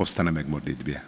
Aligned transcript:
Postaneme 0.00 0.44
k 0.44 0.48
modlitbě. 0.48 1.00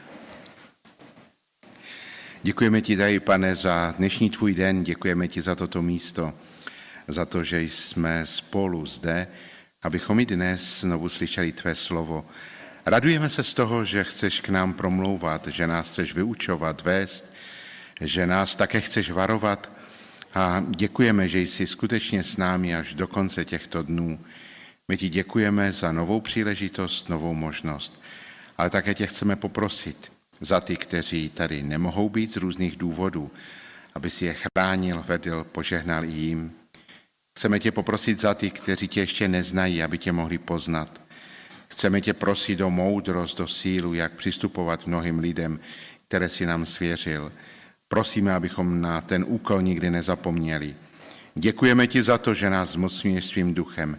Děkujeme 2.43 2.81
ti, 2.81 2.97
tady, 2.97 3.21
pane, 3.21 3.57
za 3.57 3.95
dnešní 3.99 4.31
tvůj 4.31 4.55
den, 4.55 4.83
děkujeme 4.83 5.29
ti 5.29 5.43
za 5.43 5.55
toto 5.55 5.83
místo, 5.83 6.33
za 7.09 7.25
to, 7.25 7.45
že 7.45 7.63
jsme 7.63 8.27
spolu 8.27 8.87
zde, 8.87 9.29
abychom 9.83 10.21
i 10.21 10.27
dnes 10.27 10.81
znovu 10.81 11.09
slyšeli 11.09 11.53
tvé 11.53 11.75
slovo. 11.75 12.27
Radujeme 12.87 13.29
se 13.29 13.43
z 13.43 13.55
toho, 13.55 13.85
že 13.85 14.05
chceš 14.05 14.41
k 14.41 14.49
nám 14.49 14.73
promlouvat, 14.73 15.47
že 15.47 15.67
nás 15.67 15.89
chceš 15.89 16.15
vyučovat, 16.15 16.83
vést, 16.83 17.35
že 18.01 18.27
nás 18.27 18.57
také 18.57 18.81
chceš 18.81 19.11
varovat 19.11 19.73
a 20.35 20.65
děkujeme, 20.69 21.29
že 21.29 21.41
jsi 21.41 21.67
skutečně 21.67 22.25
s 22.25 22.37
námi 22.37 22.77
až 22.77 22.95
do 22.95 23.07
konce 23.07 23.45
těchto 23.45 23.83
dnů. 23.83 24.21
My 24.89 24.97
ti 24.97 25.09
děkujeme 25.09 25.73
za 25.73 25.93
novou 25.93 26.21
příležitost, 26.21 27.09
novou 27.09 27.35
možnost, 27.35 28.03
ale 28.63 28.71
také 28.71 28.95
tě 28.95 29.07
chceme 29.07 29.37
poprosit 29.37 30.13
za 30.41 30.61
ty, 30.61 30.77
kteří 30.77 31.29
tady 31.29 31.63
nemohou 31.63 32.09
být 32.09 32.33
z 32.33 32.37
různých 32.37 32.77
důvodů, 32.77 33.31
aby 33.95 34.11
si 34.11 34.25
je 34.25 34.35
chránil, 34.35 35.05
vedl, 35.07 35.45
požehnal 35.45 36.05
i 36.05 36.09
jim. 36.09 36.53
Chceme 37.39 37.59
tě 37.59 37.73
poprosit 37.73 38.21
za 38.21 38.35
ty, 38.35 38.51
kteří 38.51 38.89
tě 38.89 39.01
ještě 39.01 39.29
neznají, 39.29 39.83
aby 39.83 39.99
tě 39.99 40.13
mohli 40.13 40.39
poznat. 40.39 41.01
Chceme 41.69 42.01
tě 42.01 42.15
prosit 42.15 42.61
o 42.61 42.71
moudrost, 42.71 43.41
o 43.41 43.49
sílu, 43.49 43.95
jak 43.95 44.13
přistupovat 44.13 44.87
mnohým 44.87 45.19
lidem, 45.19 45.61
které 46.09 46.29
si 46.29 46.47
nám 46.47 46.67
svěřil. 46.67 47.33
Prosíme, 47.89 48.35
abychom 48.35 48.81
na 48.81 49.01
ten 49.01 49.25
úkol 49.29 49.63
nikdy 49.63 49.91
nezapomněli. 49.91 50.77
Děkujeme 51.35 51.87
ti 51.87 52.03
za 52.03 52.19
to, 52.19 52.35
že 52.35 52.51
nás 52.51 52.73
zmocňuješ 52.73 53.25
svým 53.27 53.55
duchem, 53.55 53.99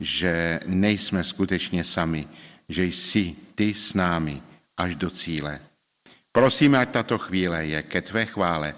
že 0.00 0.60
nejsme 0.66 1.24
skutečně 1.24 1.84
sami, 1.84 2.28
že 2.72 2.84
jsi 2.84 3.36
ty 3.54 3.74
s 3.74 3.94
námi 3.94 4.42
až 4.76 4.96
do 4.96 5.10
cíle. 5.10 5.60
Prosíme, 6.32 6.78
ať 6.78 6.90
tato 6.90 7.18
chvíle 7.18 7.66
je 7.66 7.82
ke 7.82 8.00
tvé 8.02 8.26
chvále 8.26 8.74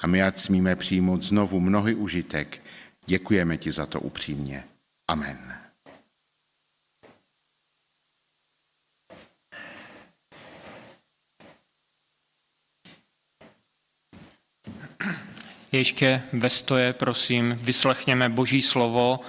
a 0.00 0.06
my 0.06 0.22
ať 0.22 0.38
smíme 0.38 0.76
přijmout 0.76 1.22
znovu 1.22 1.60
mnohy 1.60 1.94
užitek. 1.94 2.62
Děkujeme 3.06 3.56
ti 3.56 3.72
za 3.72 3.86
to 3.86 4.00
upřímně. 4.00 4.64
Amen. 5.08 5.58
Ještě 15.72 16.22
ve 16.32 16.50
stoje, 16.50 16.92
prosím, 16.92 17.58
vyslechněme 17.62 18.28
Boží 18.28 18.62
slovo. 18.62 19.20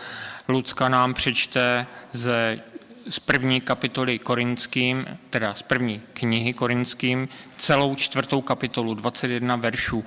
Lucka 0.47 0.89
nám 0.89 1.13
přečte 1.13 1.87
ze 2.13 2.61
z 3.09 3.19
první 3.19 3.61
kapitoly 3.61 4.19
korinským, 4.19 5.05
teda 5.29 5.53
z 5.53 5.61
první 5.61 6.01
knihy 6.13 6.53
korinským, 6.53 7.29
celou 7.57 7.95
čtvrtou 7.95 8.41
kapitolu, 8.41 8.93
21 8.93 9.55
veršů. 9.55 10.05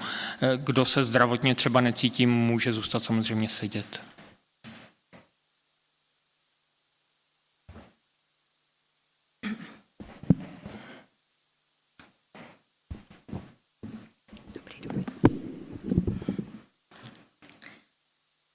Kdo 0.56 0.84
se 0.84 1.04
zdravotně 1.04 1.54
třeba 1.54 1.80
necítí, 1.80 2.26
může 2.26 2.72
zůstat 2.72 3.04
samozřejmě 3.04 3.48
sedět. 3.48 4.00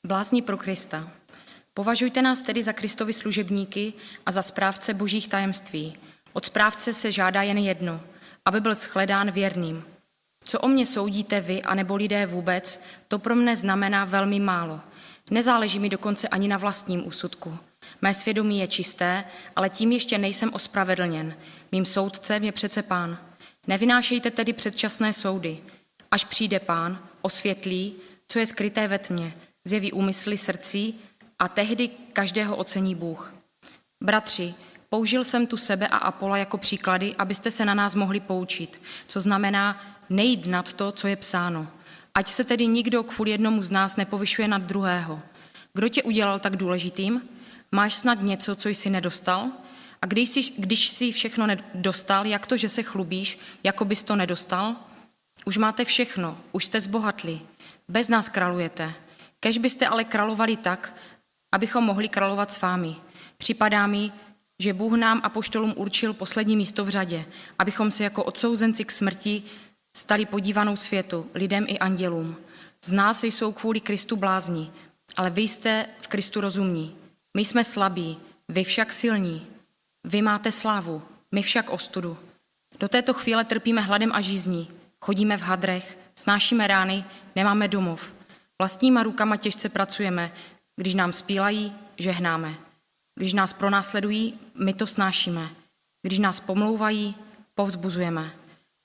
Blázni 0.07 0.41
pro 0.41 0.57
Krista. 0.57 1.11
Považujte 1.77 2.21
nás 2.21 2.41
tedy 2.41 2.63
za 2.63 2.73
Kristovi 2.73 3.13
služebníky 3.13 3.93
a 4.25 4.31
za 4.31 4.41
správce 4.41 4.93
božích 4.93 5.27
tajemství. 5.27 5.97
Od 6.33 6.45
správce 6.45 6.93
se 6.93 7.11
žádá 7.11 7.41
jen 7.41 7.57
jedno, 7.57 8.01
aby 8.45 8.61
byl 8.61 8.75
shledán 8.75 9.31
věrným. 9.31 9.83
Co 10.43 10.59
o 10.59 10.67
mě 10.67 10.85
soudíte 10.85 11.41
vy, 11.41 11.61
anebo 11.61 11.95
lidé 11.95 12.25
vůbec, 12.25 12.81
to 13.07 13.19
pro 13.19 13.35
mne 13.35 13.55
znamená 13.55 14.05
velmi 14.05 14.39
málo. 14.39 14.79
Nezáleží 15.29 15.79
mi 15.79 15.89
dokonce 15.89 16.27
ani 16.27 16.47
na 16.47 16.57
vlastním 16.57 17.07
úsudku. 17.07 17.57
Mé 18.01 18.13
svědomí 18.13 18.59
je 18.59 18.67
čisté, 18.67 19.25
ale 19.55 19.69
tím 19.69 19.91
ještě 19.91 20.17
nejsem 20.17 20.53
ospravedlněn. 20.53 21.35
Mým 21.71 21.85
soudcem 21.85 22.43
je 22.43 22.51
přece 22.51 22.83
pán. 22.83 23.17
Nevynášejte 23.67 24.31
tedy 24.31 24.53
předčasné 24.53 25.13
soudy. 25.13 25.59
Až 26.11 26.25
přijde 26.25 26.59
pán, 26.59 26.99
osvětlí, 27.21 27.95
co 28.27 28.39
je 28.39 28.45
skryté 28.45 28.87
ve 28.87 28.99
tmě, 28.99 29.33
zjeví 29.65 29.91
úmysly 29.91 30.37
srdcí 30.37 30.99
a 31.39 31.47
tehdy 31.47 31.89
každého 32.13 32.55
ocení 32.55 32.95
Bůh. 32.95 33.33
Bratři, 34.03 34.53
použil 34.89 35.23
jsem 35.23 35.47
tu 35.47 35.57
sebe 35.57 35.87
a 35.87 35.97
Apola 35.97 36.37
jako 36.37 36.57
příklady, 36.57 37.15
abyste 37.15 37.51
se 37.51 37.65
na 37.65 37.73
nás 37.73 37.95
mohli 37.95 38.19
poučit, 38.19 38.81
co 39.07 39.21
znamená 39.21 39.81
nejít 40.09 40.45
nad 40.45 40.73
to, 40.73 40.91
co 40.91 41.07
je 41.07 41.15
psáno. 41.15 41.67
Ať 42.15 42.27
se 42.27 42.43
tedy 42.43 42.67
nikdo 42.67 43.03
kvůli 43.03 43.31
jednomu 43.31 43.61
z 43.61 43.71
nás 43.71 43.95
nepovyšuje 43.95 44.47
nad 44.47 44.61
druhého. 44.61 45.21
Kdo 45.73 45.89
tě 45.89 46.03
udělal 46.03 46.39
tak 46.39 46.55
důležitým? 46.57 47.21
Máš 47.71 47.93
snad 47.93 48.21
něco, 48.21 48.55
co 48.55 48.69
jsi 48.69 48.89
nedostal? 48.89 49.47
A 50.01 50.05
když 50.05 50.29
jsi, 50.29 50.41
když 50.57 50.89
jsi 50.89 51.11
všechno 51.11 51.47
nedostal, 51.47 52.25
jak 52.25 52.47
to, 52.47 52.57
že 52.57 52.69
se 52.69 52.83
chlubíš, 52.83 53.39
jako 53.63 53.85
bys 53.85 54.03
to 54.03 54.15
nedostal? 54.15 54.75
Už 55.45 55.57
máte 55.57 55.85
všechno, 55.85 56.37
už 56.51 56.65
jste 56.65 56.81
zbohatli. 56.81 57.39
Bez 57.87 58.09
nás 58.09 58.29
králujete. 58.29 58.93
Kež 59.39 59.57
byste 59.57 59.87
ale 59.87 60.03
královali 60.03 60.57
tak, 60.57 60.95
abychom 61.51 61.83
mohli 61.83 62.09
královat 62.09 62.51
s 62.51 62.61
vámi. 62.61 62.95
Připadá 63.37 63.87
mi, 63.87 64.11
že 64.59 64.73
Bůh 64.73 64.93
nám 64.93 65.21
a 65.23 65.29
poštolům 65.29 65.73
určil 65.77 66.13
poslední 66.13 66.57
místo 66.57 66.85
v 66.85 66.89
řadě, 66.89 67.25
abychom 67.59 67.91
se 67.91 68.03
jako 68.03 68.23
odsouzenci 68.23 68.85
k 68.85 68.91
smrti 68.91 69.43
stali 69.97 70.25
podívanou 70.25 70.75
světu, 70.75 71.29
lidem 71.33 71.65
i 71.67 71.79
andělům. 71.79 72.35
Z 72.85 72.91
nás 72.91 73.23
jsou 73.23 73.51
kvůli 73.51 73.79
Kristu 73.79 74.15
blázni, 74.15 74.71
ale 75.15 75.29
vy 75.29 75.41
jste 75.41 75.85
v 76.01 76.07
Kristu 76.07 76.41
rozumní. 76.41 76.95
My 77.37 77.45
jsme 77.45 77.63
slabí, 77.63 78.17
vy 78.49 78.63
však 78.63 78.93
silní. 78.93 79.47
Vy 80.03 80.21
máte 80.21 80.51
slávu, 80.51 81.01
my 81.31 81.41
však 81.41 81.69
ostudu. 81.69 82.17
Do 82.79 82.87
této 82.87 83.13
chvíle 83.13 83.45
trpíme 83.45 83.81
hladem 83.81 84.11
a 84.13 84.21
žízní. 84.21 84.67
Chodíme 85.01 85.37
v 85.37 85.41
hadrech, 85.41 85.99
snášíme 86.15 86.67
rány, 86.67 87.05
nemáme 87.35 87.67
domov. 87.67 88.15
Vlastníma 88.61 89.03
rukama 89.03 89.37
těžce 89.37 89.69
pracujeme, 89.69 90.31
když 90.77 90.95
nám 90.95 91.13
spílají, 91.13 91.73
žehnáme. 91.97 92.55
Když 93.15 93.33
nás 93.33 93.53
pronásledují, 93.53 94.39
my 94.55 94.73
to 94.73 94.87
snášíme. 94.87 95.49
Když 96.01 96.19
nás 96.19 96.39
pomlouvají, 96.39 97.15
povzbuzujeme. 97.55 98.31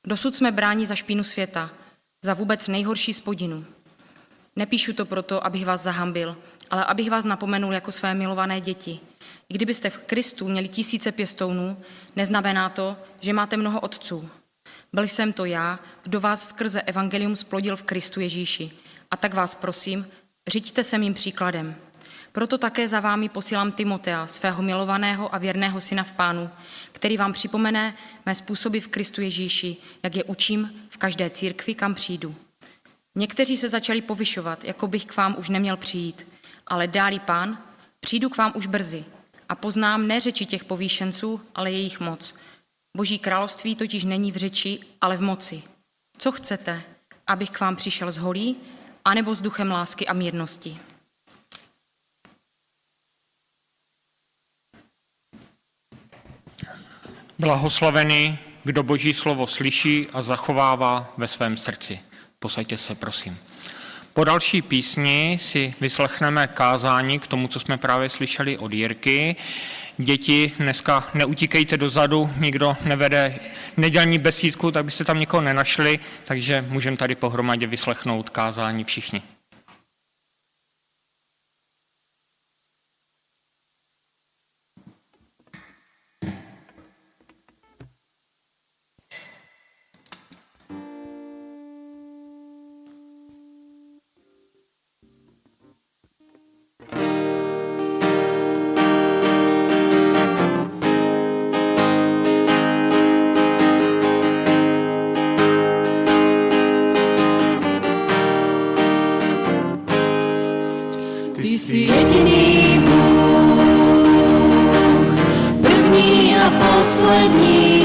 Dosud 0.06 0.36
jsme 0.36 0.50
bráni 0.50 0.86
za 0.86 0.94
špínu 0.94 1.24
světa, 1.24 1.70
za 2.24 2.34
vůbec 2.34 2.68
nejhorší 2.68 3.12
spodinu. 3.12 3.64
Nepíšu 4.56 4.92
to 4.92 5.06
proto, 5.06 5.46
abych 5.46 5.66
vás 5.66 5.82
zahambil, 5.82 6.36
ale 6.70 6.84
abych 6.84 7.10
vás 7.10 7.24
napomenul 7.24 7.72
jako 7.72 7.92
své 7.92 8.14
milované 8.14 8.60
děti. 8.60 9.00
I 9.48 9.54
kdybyste 9.54 9.90
v 9.90 9.96
Kristu 9.96 10.48
měli 10.48 10.68
tisíce 10.68 11.12
pěstounů, 11.12 11.76
neznamená 12.16 12.68
to, 12.68 12.96
že 13.20 13.32
máte 13.32 13.56
mnoho 13.56 13.80
otců. 13.80 14.30
Byl 14.92 15.04
jsem 15.04 15.32
to 15.32 15.44
já, 15.44 15.78
kdo 16.02 16.20
vás 16.20 16.48
skrze 16.48 16.82
evangelium 16.82 17.36
splodil 17.36 17.76
v 17.76 17.82
Kristu 17.82 18.20
Ježíši. 18.20 18.70
A 19.10 19.16
tak 19.16 19.34
vás 19.34 19.54
prosím, 19.54 20.06
Řiďte 20.48 20.84
se 20.84 20.98
mým 20.98 21.14
příkladem. 21.14 21.74
Proto 22.32 22.58
také 22.58 22.88
za 22.88 23.00
vámi 23.00 23.28
posílám 23.28 23.72
Timotea, 23.72 24.26
svého 24.26 24.62
milovaného 24.62 25.34
a 25.34 25.38
věrného 25.38 25.80
syna 25.80 26.02
v 26.02 26.12
pánu, 26.12 26.50
který 26.92 27.16
vám 27.16 27.32
připomene 27.32 27.94
mé 28.26 28.34
způsoby 28.34 28.78
v 28.78 28.88
Kristu 28.88 29.20
Ježíši, 29.20 29.76
jak 30.02 30.16
je 30.16 30.24
učím 30.24 30.82
v 30.88 30.96
každé 30.96 31.30
církvi, 31.30 31.74
kam 31.74 31.94
přijdu. 31.94 32.34
Někteří 33.14 33.56
se 33.56 33.68
začali 33.68 34.02
povyšovat, 34.02 34.64
jako 34.64 34.86
bych 34.88 35.04
k 35.04 35.16
vám 35.16 35.36
už 35.38 35.48
neměl 35.48 35.76
přijít, 35.76 36.26
ale 36.66 36.86
dáli 36.86 37.18
pán, 37.18 37.58
přijdu 38.00 38.28
k 38.28 38.36
vám 38.36 38.52
už 38.54 38.66
brzy 38.66 39.04
a 39.48 39.54
poznám 39.54 40.06
ne 40.06 40.20
řeči 40.20 40.46
těch 40.46 40.64
povýšenců, 40.64 41.40
ale 41.54 41.72
jejich 41.72 42.00
moc. 42.00 42.34
Boží 42.96 43.18
království 43.18 43.76
totiž 43.76 44.04
není 44.04 44.32
v 44.32 44.36
řeči, 44.36 44.80
ale 45.00 45.16
v 45.16 45.22
moci. 45.22 45.62
Co 46.18 46.32
chcete, 46.32 46.82
abych 47.26 47.50
k 47.50 47.60
vám 47.60 47.76
přišel 47.76 48.12
z 48.12 48.16
holí, 48.16 48.56
anebo 49.04 49.34
s 49.34 49.40
duchem 49.40 49.70
lásky 49.70 50.06
a 50.06 50.12
mírnosti. 50.12 50.78
Blahoslavený, 57.38 58.38
kdo 58.64 58.82
Boží 58.82 59.14
slovo 59.14 59.46
slyší 59.46 60.06
a 60.12 60.22
zachovává 60.22 61.14
ve 61.16 61.28
svém 61.28 61.56
srdci. 61.56 62.00
Posaďte 62.38 62.76
se, 62.76 62.94
prosím. 62.94 63.38
Po 64.12 64.24
další 64.24 64.62
písni 64.62 65.38
si 65.40 65.74
vyslechneme 65.80 66.46
kázání 66.46 67.18
k 67.18 67.26
tomu, 67.26 67.48
co 67.48 67.60
jsme 67.60 67.76
právě 67.76 68.08
slyšeli 68.08 68.58
od 68.58 68.72
Jirky. 68.72 69.36
Děti, 70.02 70.52
dneska 70.58 71.08
neutíkejte 71.14 71.76
dozadu, 71.76 72.30
nikdo 72.38 72.76
nevede 72.84 73.34
nedělní 73.76 74.18
besídku, 74.18 74.70
tak 74.70 74.84
byste 74.84 75.04
tam 75.04 75.18
někoho 75.18 75.40
nenašli, 75.40 75.98
takže 76.24 76.64
můžeme 76.68 76.96
tady 76.96 77.14
pohromadě 77.14 77.66
vyslechnout 77.66 78.30
kázání 78.30 78.84
všichni. 78.84 79.22
jsi 111.72 111.78
jediný 111.78 112.80
Bůh, 112.84 113.62
první 115.62 116.36
a 116.36 116.50
poslední. 116.50 117.82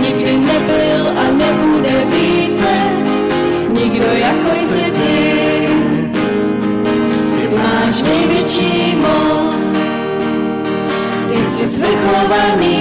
Nikdy 0.00 0.38
nebyl 0.38 1.08
a 1.08 1.30
nebude 1.32 2.04
více, 2.10 2.72
nikdo 3.80 4.04
jako 4.04 4.54
jsi 4.54 4.82
ty. 4.82 5.68
Ty 7.36 7.48
máš 7.56 8.02
největší 8.02 8.96
moc, 8.96 9.52
ty 11.32 11.44
jsi 11.44 11.68
svrchovaný. 11.68 12.78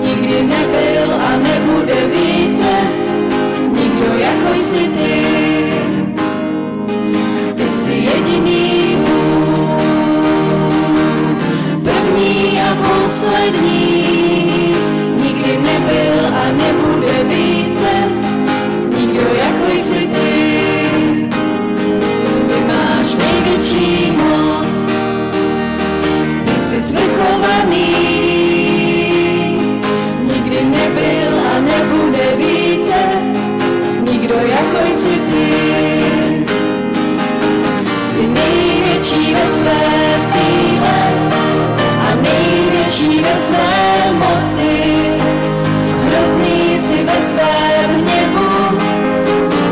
Nikdy 0.00 0.42
nebyl 0.42 1.14
a 1.28 1.36
nebude 1.36 1.94
více, 2.06 2.74
nikdo 3.72 4.18
jako 4.18 4.54
jsi 4.54 4.78
ty 4.78 5.63
jsi 8.34 8.40
jediný 8.40 8.98
první 11.82 12.60
a 12.60 12.74
poslední. 12.74 14.04
Nikdy 15.22 15.58
nebyl 15.62 16.26
a 16.26 16.52
nebude 16.52 17.24
více, 17.24 17.90
nikdo 18.98 19.20
jako 19.20 19.78
jsi 19.78 20.08
ty. 20.08 20.60
Ty 22.48 22.60
máš 22.66 23.16
největší 23.16 24.12
moc, 24.16 24.88
ty 26.44 26.60
jsi 26.60 26.82
svrchovaný. 26.82 27.94
Nikdy 30.32 30.64
nebyl 30.64 31.38
a 31.54 31.60
nebude 31.60 32.36
více, 32.36 33.02
nikdo 34.10 34.34
jako 34.34 34.92
jsi 34.92 35.08
ty. 35.08 36.03
Největší 38.44 39.34
ve 39.34 39.50
své 39.50 39.80
síle 40.32 40.98
a 42.00 42.14
největší 42.22 43.22
ve 43.22 43.38
své 43.38 44.12
moci. 44.12 44.94
Hrozný 46.06 46.78
si 46.78 47.04
ve 47.04 47.28
svém 47.28 47.90
hněvu 47.90 48.78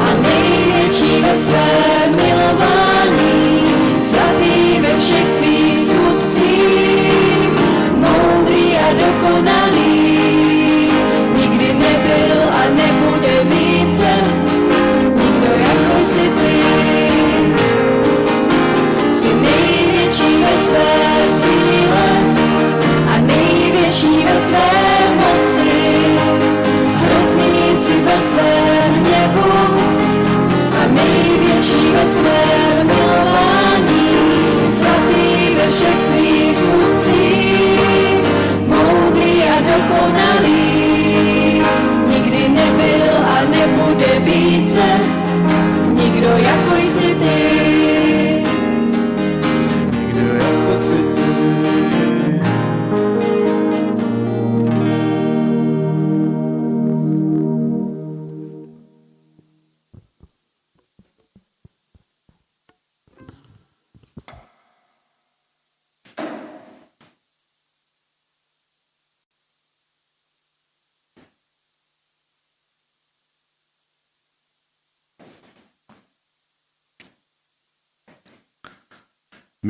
a 0.01 0.23
největší 0.23 1.23
ve 1.23 1.37
svém 1.37 2.17
milování. 2.17 3.63
Svatý 4.01 4.81
ve 4.81 4.99
všech 5.01 5.29
svých 5.29 5.79
skutcích, 5.79 7.51
moudrý 7.97 8.77
a 8.79 8.93
dokonalý. 8.93 9.82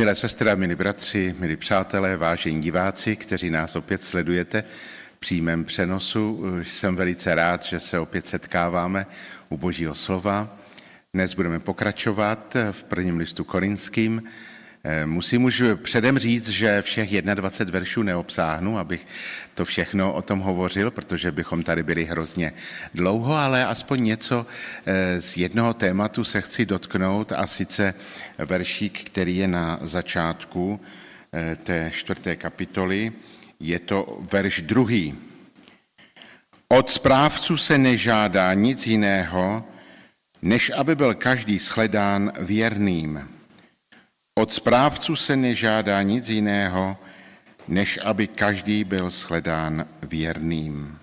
Milé 0.02 0.14
sestry 0.14 0.50
a 0.50 0.54
milí 0.54 0.75
bratři, 0.75 1.34
milí 1.38 1.56
přátelé, 1.56 2.16
vážení 2.16 2.62
diváci, 2.62 3.16
kteří 3.16 3.50
nás 3.50 3.76
opět 3.76 4.04
sledujete 4.04 4.64
v 5.16 5.19
přímém 5.19 5.64
přenosu, 5.64 6.44
jsem 6.62 6.96
velice 6.96 7.34
rád, 7.34 7.62
že 7.62 7.81
se 7.81 7.99
opět 7.99 8.26
setkáváme 8.26 9.06
u 9.49 9.56
Božího 9.56 9.94
slova. 9.94 10.58
Dnes 11.14 11.34
budeme 11.34 11.60
pokračovat 11.60 12.56
v 12.72 12.82
prvním 12.82 13.19
listu 13.19 13.44
korinským. 13.44 14.22
Musím 15.05 15.44
už 15.44 15.62
předem 15.82 16.19
říct, 16.19 16.49
že 16.49 16.82
všech 16.82 17.23
21 17.23 17.73
veršů 17.73 18.02
neobsáhnu, 18.02 18.79
abych 18.79 19.06
to 19.55 19.64
všechno 19.64 20.12
o 20.12 20.23
tom 20.23 20.38
hovořil, 20.38 20.90
protože 20.90 21.32
bychom 21.32 21.62
tady 21.62 21.82
byli 21.82 22.05
hrozně 22.05 22.52
dlouho, 22.94 23.34
ale 23.34 23.67
aspoň 23.67 24.05
něco 24.05 24.46
z 25.19 25.37
jednoho 25.37 25.75
tématu 25.75 26.25
se 26.25 26.40
chci 26.40 26.67
dotknout 26.67 27.32
a 27.32 27.46
sice 27.46 27.94
veršík, 28.38 29.05
který 29.05 29.37
je 29.37 29.49
na 29.49 29.79
začátku 29.82 30.81
té 31.62 31.90
čtvrté 31.94 32.37
kapitoly. 32.37 33.12
Je 33.61 33.79
to 33.79 34.19
verš 34.32 34.61
druhý. 34.61 35.14
Od 36.69 36.91
správců 36.91 37.56
se 37.56 37.79
nežádá 37.79 38.55
nic 38.55 38.86
jiného, 38.86 39.65
než 40.43 40.72
aby 40.77 40.94
byl 40.94 41.15
každý 41.15 41.58
shledán 41.58 42.32
věrným. 42.41 43.29
Od 44.34 44.53
správců 44.53 45.17
se 45.17 45.36
nežádá 45.36 46.03
nic 46.03 46.29
jiného, 46.29 46.96
než 47.69 47.98
aby 48.05 48.27
každý 48.27 48.84
byl 48.84 49.10
shledán 49.10 49.86
věrným. 50.03 50.98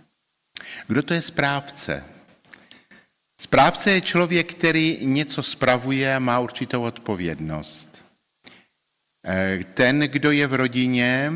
Kdo 0.88 1.04
to 1.04 1.14
je 1.14 1.22
správce? 1.22 2.04
Správce 3.42 3.92
je 3.92 4.02
člověk, 4.02 4.54
který 4.54 4.98
něco 5.02 5.44
spravuje 5.44 6.16
a 6.16 6.20
má 6.20 6.40
určitou 6.40 6.82
odpovědnost. 6.82 8.06
Ten, 9.74 10.00
kdo 10.00 10.32
je 10.32 10.48
v 10.48 10.54
rodině, 10.54 11.32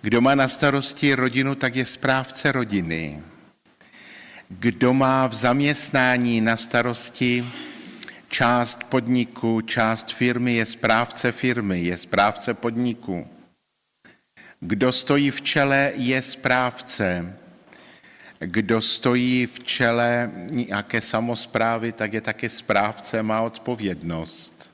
kdo 0.00 0.20
má 0.20 0.34
na 0.34 0.48
starosti 0.48 1.14
rodinu, 1.14 1.54
tak 1.54 1.76
je 1.76 1.86
správce 1.86 2.52
rodiny. 2.52 3.22
Kdo 4.48 4.94
má 4.94 5.26
v 5.26 5.34
zaměstnání 5.34 6.40
na 6.40 6.56
starosti 6.56 7.46
část 8.36 8.84
podniku, 8.84 9.60
část 9.60 10.12
firmy, 10.12 10.54
je 10.54 10.66
správce 10.66 11.32
firmy, 11.32 11.80
je 11.80 11.96
správce 11.96 12.54
podniku. 12.54 13.26
Kdo 14.60 14.92
stojí 14.92 15.30
v 15.30 15.40
čele, 15.40 15.92
je 15.96 16.22
správce. 16.22 17.36
Kdo 18.38 18.82
stojí 18.82 19.46
v 19.46 19.60
čele 19.60 20.30
nějaké 20.52 21.00
samozprávy, 21.00 21.92
tak 21.92 22.12
je 22.12 22.20
také 22.20 22.48
správce, 22.48 23.22
má 23.22 23.40
odpovědnost. 23.40 24.70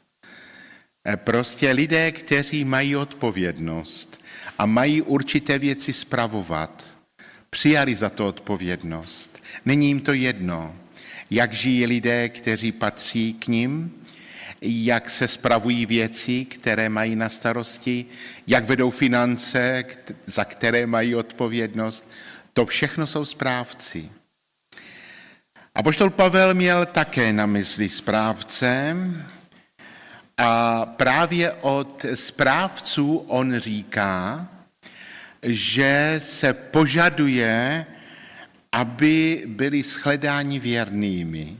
Prostě 1.16 1.70
lidé, 1.70 2.12
kteří 2.12 2.64
mají 2.64 2.96
odpovědnost 2.96 4.24
a 4.58 4.66
mají 4.66 5.02
určité 5.02 5.58
věci 5.58 5.92
spravovat, 5.92 6.98
přijali 7.50 7.96
za 7.96 8.10
to 8.10 8.26
odpovědnost. 8.26 9.42
Není 9.64 9.86
jim 9.86 10.00
to 10.00 10.12
jedno, 10.12 10.81
jak 11.32 11.52
žijí 11.52 11.86
lidé, 11.86 12.28
kteří 12.28 12.72
patří 12.72 13.34
k 13.34 13.46
ním, 13.46 13.92
jak 14.60 15.10
se 15.10 15.28
spravují 15.28 15.86
věci, 15.86 16.44
které 16.44 16.88
mají 16.88 17.16
na 17.16 17.28
starosti, 17.28 18.06
jak 18.46 18.64
vedou 18.64 18.90
finance, 18.90 19.84
za 20.26 20.44
které 20.44 20.86
mají 20.86 21.14
odpovědnost. 21.14 22.10
To 22.52 22.66
všechno 22.66 23.06
jsou 23.06 23.24
správci. 23.24 24.10
A 25.74 25.82
poštol 25.82 26.10
Pavel 26.10 26.54
měl 26.54 26.86
také 26.86 27.32
na 27.32 27.46
mysli 27.46 27.88
správce 27.88 28.96
a 30.38 30.84
právě 30.86 31.52
od 31.52 32.04
správců 32.14 33.16
on 33.16 33.58
říká, 33.58 34.48
že 35.42 36.16
se 36.18 36.52
požaduje, 36.52 37.86
aby 38.72 39.42
byli 39.46 39.82
shledáni 39.82 40.58
věrnými. 40.58 41.56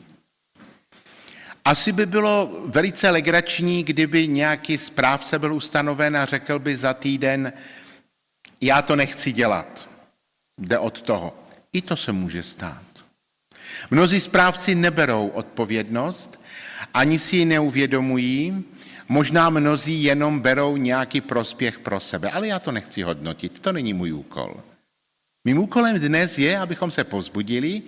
Asi 1.65 1.93
by 1.93 2.07
bylo 2.07 2.63
velice 2.67 3.11
legrační, 3.11 3.85
kdyby 3.85 4.29
nějaký 4.29 4.79
správce 4.79 5.39
byl 5.39 5.55
ustanoven 5.55 6.17
a 6.17 6.25
řekl 6.25 6.59
by 6.59 6.77
za 6.77 6.95
týden, 6.95 7.53
já 8.61 8.83
to 8.83 8.97
nechci 8.97 9.33
dělat. 9.33 9.89
Jde 10.59 10.79
od 10.79 11.03
toho. 11.03 11.39
I 11.73 11.83
to 11.83 11.97
se 11.97 12.13
může 12.13 12.43
stát. 12.43 12.83
Mnozí 13.91 14.21
správci 14.21 14.75
neberou 14.75 15.29
odpovědnost, 15.29 16.45
ani 16.95 17.19
si 17.19 17.37
ji 17.37 17.45
neuvědomují, 17.45 18.65
Možná 19.13 19.51
mnozí 19.51 20.03
jenom 20.03 20.41
berou 20.41 20.77
nějaký 20.77 21.21
prospěch 21.21 21.79
pro 21.79 22.01
sebe, 22.01 22.31
ale 22.31 22.49
já 22.49 22.59
to 22.59 22.73
nechci 22.73 23.03
hodnotit, 23.03 23.61
to 23.61 23.73
není 23.73 23.95
můj 23.95 24.13
úkol. 24.13 24.57
Mým 25.45 25.59
úkolem 25.59 25.99
dnes 25.99 26.39
je, 26.39 26.59
abychom 26.59 26.91
se 26.91 27.05
pozbudili, 27.05 27.83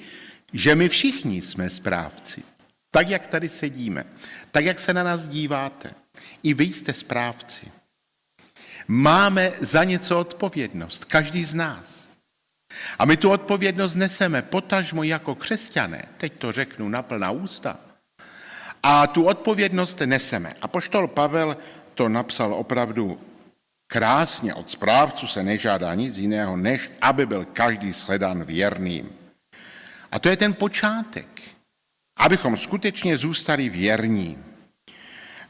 že 0.53 0.75
my 0.75 0.89
všichni 0.89 1.43
jsme 1.43 1.71
správci. 1.71 2.43
Tak, 2.91 3.09
jak 3.09 3.27
tady 3.27 3.49
sedíme, 3.49 4.05
tak, 4.51 4.65
jak 4.65 4.81
se 4.81 4.95
na 4.95 5.03
nás 5.03 5.27
díváte. 5.27 5.91
I 6.43 6.55
vy 6.55 6.65
jste 6.65 6.93
správci. 6.93 7.67
Máme 8.89 9.53
za 9.61 9.85
něco 9.85 10.19
odpovědnost, 10.19 11.05
každý 11.05 11.45
z 11.45 11.55
nás. 11.55 12.11
A 12.99 13.05
my 13.05 13.17
tu 13.17 13.31
odpovědnost 13.31 13.95
neseme 13.95 14.43
potažmo 14.43 15.03
jako 15.03 15.35
křesťané, 15.35 16.09
teď 16.17 16.33
to 16.39 16.53
řeknu 16.53 16.89
na 16.89 17.03
plná 17.03 17.31
ústa, 17.31 17.79
a 18.83 19.07
tu 19.07 19.25
odpovědnost 19.25 20.01
neseme. 20.01 20.55
A 20.63 20.69
poštol 20.69 21.09
Pavel 21.09 21.57
to 21.95 22.09
napsal 22.09 22.55
opravdu 22.55 23.21
krásně. 23.87 24.55
Od 24.55 24.71
správců 24.71 25.27
se 25.27 25.43
nežádá 25.43 25.95
nic 25.95 26.19
jiného, 26.19 26.57
než 26.57 26.91
aby 27.01 27.27
byl 27.27 27.45
každý 27.45 27.93
shledán 27.93 28.45
věrným. 28.45 29.11
A 30.11 30.19
to 30.19 30.29
je 30.29 30.37
ten 30.37 30.55
počátek, 30.55 31.43
abychom 32.17 32.57
skutečně 32.57 33.17
zůstali 33.17 33.69
věrní. 33.69 34.39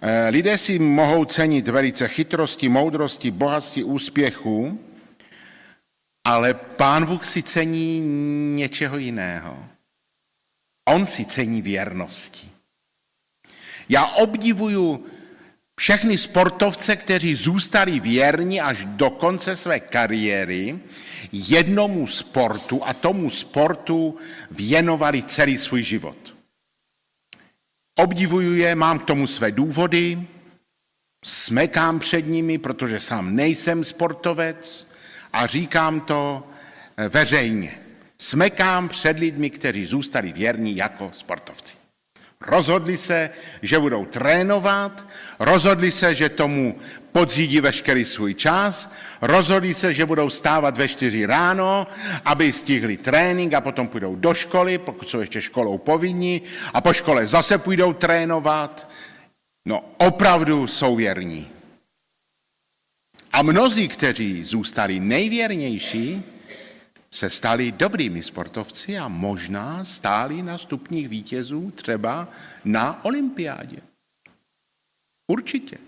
Eh, 0.01 0.29
lidé 0.29 0.59
si 0.59 0.79
mohou 0.79 1.25
cenit 1.25 1.69
velice 1.69 2.09
chytrosti, 2.09 2.69
moudrosti, 2.69 3.31
bohatství, 3.31 3.85
úspěchu, 3.85 4.81
ale 6.25 6.55
pán 6.55 7.07
Bůh 7.07 7.27
si 7.27 7.43
cení 7.43 8.01
něčeho 8.55 8.99
jiného. 8.99 9.69
On 10.89 11.07
si 11.07 11.25
cení 11.25 11.63
věrnosti. 11.63 12.51
Já 13.89 14.07
obdivuju 14.07 15.07
všechny 15.81 16.19
sportovce, 16.19 16.97
kteří 16.97 17.35
zůstali 17.35 18.01
věrni 18.01 18.61
až 18.61 18.85
do 18.85 19.11
konce 19.11 19.57
své 19.57 19.81
kariéry 19.81 20.79
jednomu 21.33 22.07
sportu 22.07 22.85
a 22.85 22.93
tomu 22.95 23.31
sportu 23.31 24.17
věnovali 24.51 25.23
celý 25.23 25.59
svůj 25.59 25.83
život. 25.83 26.35
Obdivuju 27.99 28.55
je, 28.55 28.75
mám 28.75 28.99
k 28.99 29.05
tomu 29.05 29.27
své 29.27 29.51
důvody, 29.51 30.27
smekám 31.25 31.99
před 31.99 32.27
nimi, 32.27 32.59
protože 32.59 33.01
sám 33.01 33.37
nejsem 33.37 33.85
sportovec 33.85 34.89
a 35.33 35.47
říkám 35.47 36.01
to 36.01 36.49
eh, 36.97 37.09
veřejně. 37.09 37.81
Smekám 38.19 38.89
před 38.89 39.19
lidmi, 39.19 39.51
kteří 39.51 39.87
zůstali 39.87 40.33
věrní 40.33 40.77
jako 40.77 41.11
sportovci. 41.15 41.84
Rozhodli 42.47 42.97
se, 42.97 43.31
že 43.63 43.79
budou 43.79 44.05
trénovat, 44.05 45.07
rozhodli 45.39 45.91
se, 45.91 46.15
že 46.15 46.29
tomu 46.29 46.79
podřídí 47.13 47.61
veškerý 47.61 48.05
svůj 48.05 48.35
čas, 48.35 48.93
rozhodli 49.21 49.75
se, 49.75 49.95
že 49.95 50.07
budou 50.07 50.31
stávat 50.31 50.79
ve 50.79 50.89
čtyři 50.89 51.27
ráno, 51.27 51.87
aby 52.25 52.53
stihli 52.53 52.97
trénink 52.97 53.55
a 53.55 53.61
potom 53.61 53.89
půjdou 53.89 54.17
do 54.17 54.35
školy, 54.35 54.79
pokud 54.79 55.09
jsou 55.09 55.21
ještě 55.21 55.43
školou 55.43 55.79
povinní, 55.79 56.43
a 56.75 56.81
po 56.81 56.93
škole 56.93 57.27
zase 57.27 57.59
půjdou 57.59 57.93
trénovat. 57.93 58.89
No, 59.67 59.85
opravdu 59.97 60.67
jsou 60.67 60.97
věrní. 60.97 61.49
A 63.33 63.43
mnozí, 63.43 63.89
kteří 63.89 64.45
zůstali 64.45 65.01
nejvěrnější, 65.01 66.34
se 67.15 67.31
stali 67.31 67.73
dobrými 67.73 68.23
sportovci 68.23 68.99
a 68.99 69.09
možná 69.09 69.85
stáli 69.85 70.43
na 70.43 70.59
stupních 70.59 71.09
vítězů 71.09 71.71
třeba 71.71 72.29
na 72.65 73.05
olympiádě. 73.05 73.77
Určitě. 75.31 75.79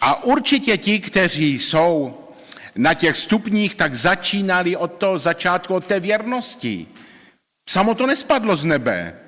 A 0.00 0.24
určitě 0.24 0.78
ti, 0.78 1.00
kteří 1.00 1.58
jsou 1.58 2.20
na 2.74 2.94
těch 2.94 3.16
stupních, 3.16 3.74
tak 3.74 3.94
začínali 3.94 4.76
od 4.76 4.92
toho 4.92 5.18
začátku, 5.18 5.74
od 5.74 5.86
té 5.86 6.00
věrnosti. 6.00 6.88
Samo 7.68 7.94
to 7.94 8.06
nespadlo 8.06 8.56
z 8.56 8.64
nebe. 8.64 9.20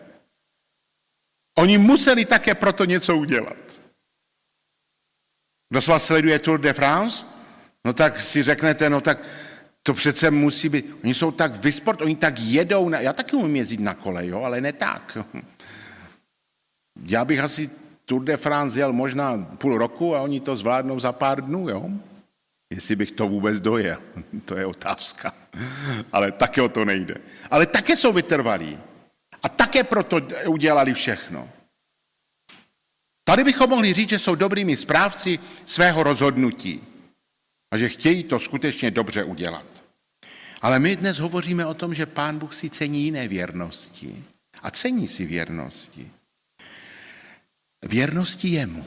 Oni 1.59 1.79
museli 1.79 2.25
také 2.25 2.55
proto 2.55 2.85
něco 2.85 3.17
udělat. 3.17 3.81
Kdo 5.71 5.83
z 5.83 5.87
vás 5.87 6.05
sleduje 6.05 6.39
Tour 6.39 6.61
de 6.61 6.73
France? 6.73 7.25
No 7.85 7.93
tak 7.93 8.21
si 8.21 8.43
řeknete, 8.43 8.91
no 8.91 9.01
tak 9.01 9.19
to 9.89 9.95
přece 9.95 10.31
musí 10.31 10.69
být, 10.69 10.97
oni 11.05 11.15
jsou 11.15 11.31
tak 11.31 11.57
vysport, 11.57 12.03
oni 12.03 12.17
tak 12.17 12.41
jedou, 12.41 12.89
na, 12.89 13.01
já 13.01 13.13
taky 13.13 13.37
umím 13.37 13.57
jezdit 13.57 13.81
na 13.81 13.95
kole, 13.95 14.27
jo, 14.27 14.43
ale 14.43 14.61
ne 14.61 14.73
tak. 14.73 15.19
Já 17.07 17.25
bych 17.25 17.41
asi 17.41 17.71
Tour 18.05 18.25
de 18.25 18.37
France 18.37 18.81
jel 18.81 18.93
možná 18.93 19.39
půl 19.59 19.79
roku 19.79 20.17
a 20.17 20.21
oni 20.21 20.41
to 20.41 20.57
zvládnou 20.57 21.01
za 21.01 21.13
pár 21.13 21.45
dnů, 21.45 21.69
jo. 21.69 21.91
Jestli 22.71 22.97
bych 22.97 23.11
to 23.13 23.29
vůbec 23.29 23.61
dojel, 23.61 23.99
to 24.45 24.57
je 24.57 24.67
otázka. 24.67 25.33
Ale 26.13 26.33
také 26.33 26.63
o 26.63 26.69
to 26.69 26.85
nejde. 26.85 27.15
Ale 27.51 27.67
také 27.67 27.97
jsou 27.97 28.13
vytrvalí. 28.13 28.79
A 29.43 29.49
také 29.49 29.85
proto 29.85 30.21
udělali 30.47 30.95
všechno. 30.95 31.49
Tady 33.25 33.45
bychom 33.45 33.71
mohli 33.71 33.93
říct, 33.93 34.11
že 34.11 34.19
jsou 34.19 34.35
dobrými 34.35 34.77
správci 34.77 35.39
svého 35.67 36.03
rozhodnutí 36.03 36.81
a 37.73 37.77
že 37.77 37.89
chtějí 37.89 38.25
to 38.25 38.39
skutečně 38.39 38.91
dobře 38.91 39.25
udělat. 39.25 39.78
Ale 40.61 40.79
my 40.79 40.97
dnes 40.97 41.19
hovoříme 41.19 41.67
o 41.67 41.75
tom, 41.75 41.95
že 41.95 42.07
Pán 42.07 42.39
Bůh 42.39 42.55
si 42.55 42.71
cení 42.71 43.05
jiné 43.05 43.29
věrnosti 43.29 44.25
a 44.63 44.71
cení 44.71 45.09
si 45.09 45.27
věrnosti. 45.27 46.11
Věrnosti 47.83 48.49
jemu. 48.49 48.87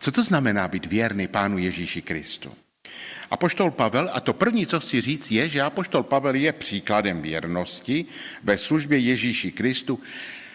Co 0.00 0.12
to 0.12 0.24
znamená 0.24 0.68
být 0.68 0.86
věrný 0.86 1.28
Pánu 1.28 1.58
Ježíši 1.58 2.02
Kristu? 2.02 2.54
Apoštol 3.30 3.70
Pavel, 3.70 4.10
a 4.12 4.20
to 4.20 4.32
první, 4.32 4.66
co 4.66 4.80
chci 4.80 5.00
říct, 5.00 5.30
je, 5.30 5.48
že 5.48 5.62
Apoštol 5.62 6.02
Pavel 6.02 6.34
je 6.34 6.52
příkladem 6.52 7.22
věrnosti 7.22 8.06
ve 8.42 8.58
službě 8.58 8.98
Ježíši 8.98 9.52
Kristu. 9.52 10.00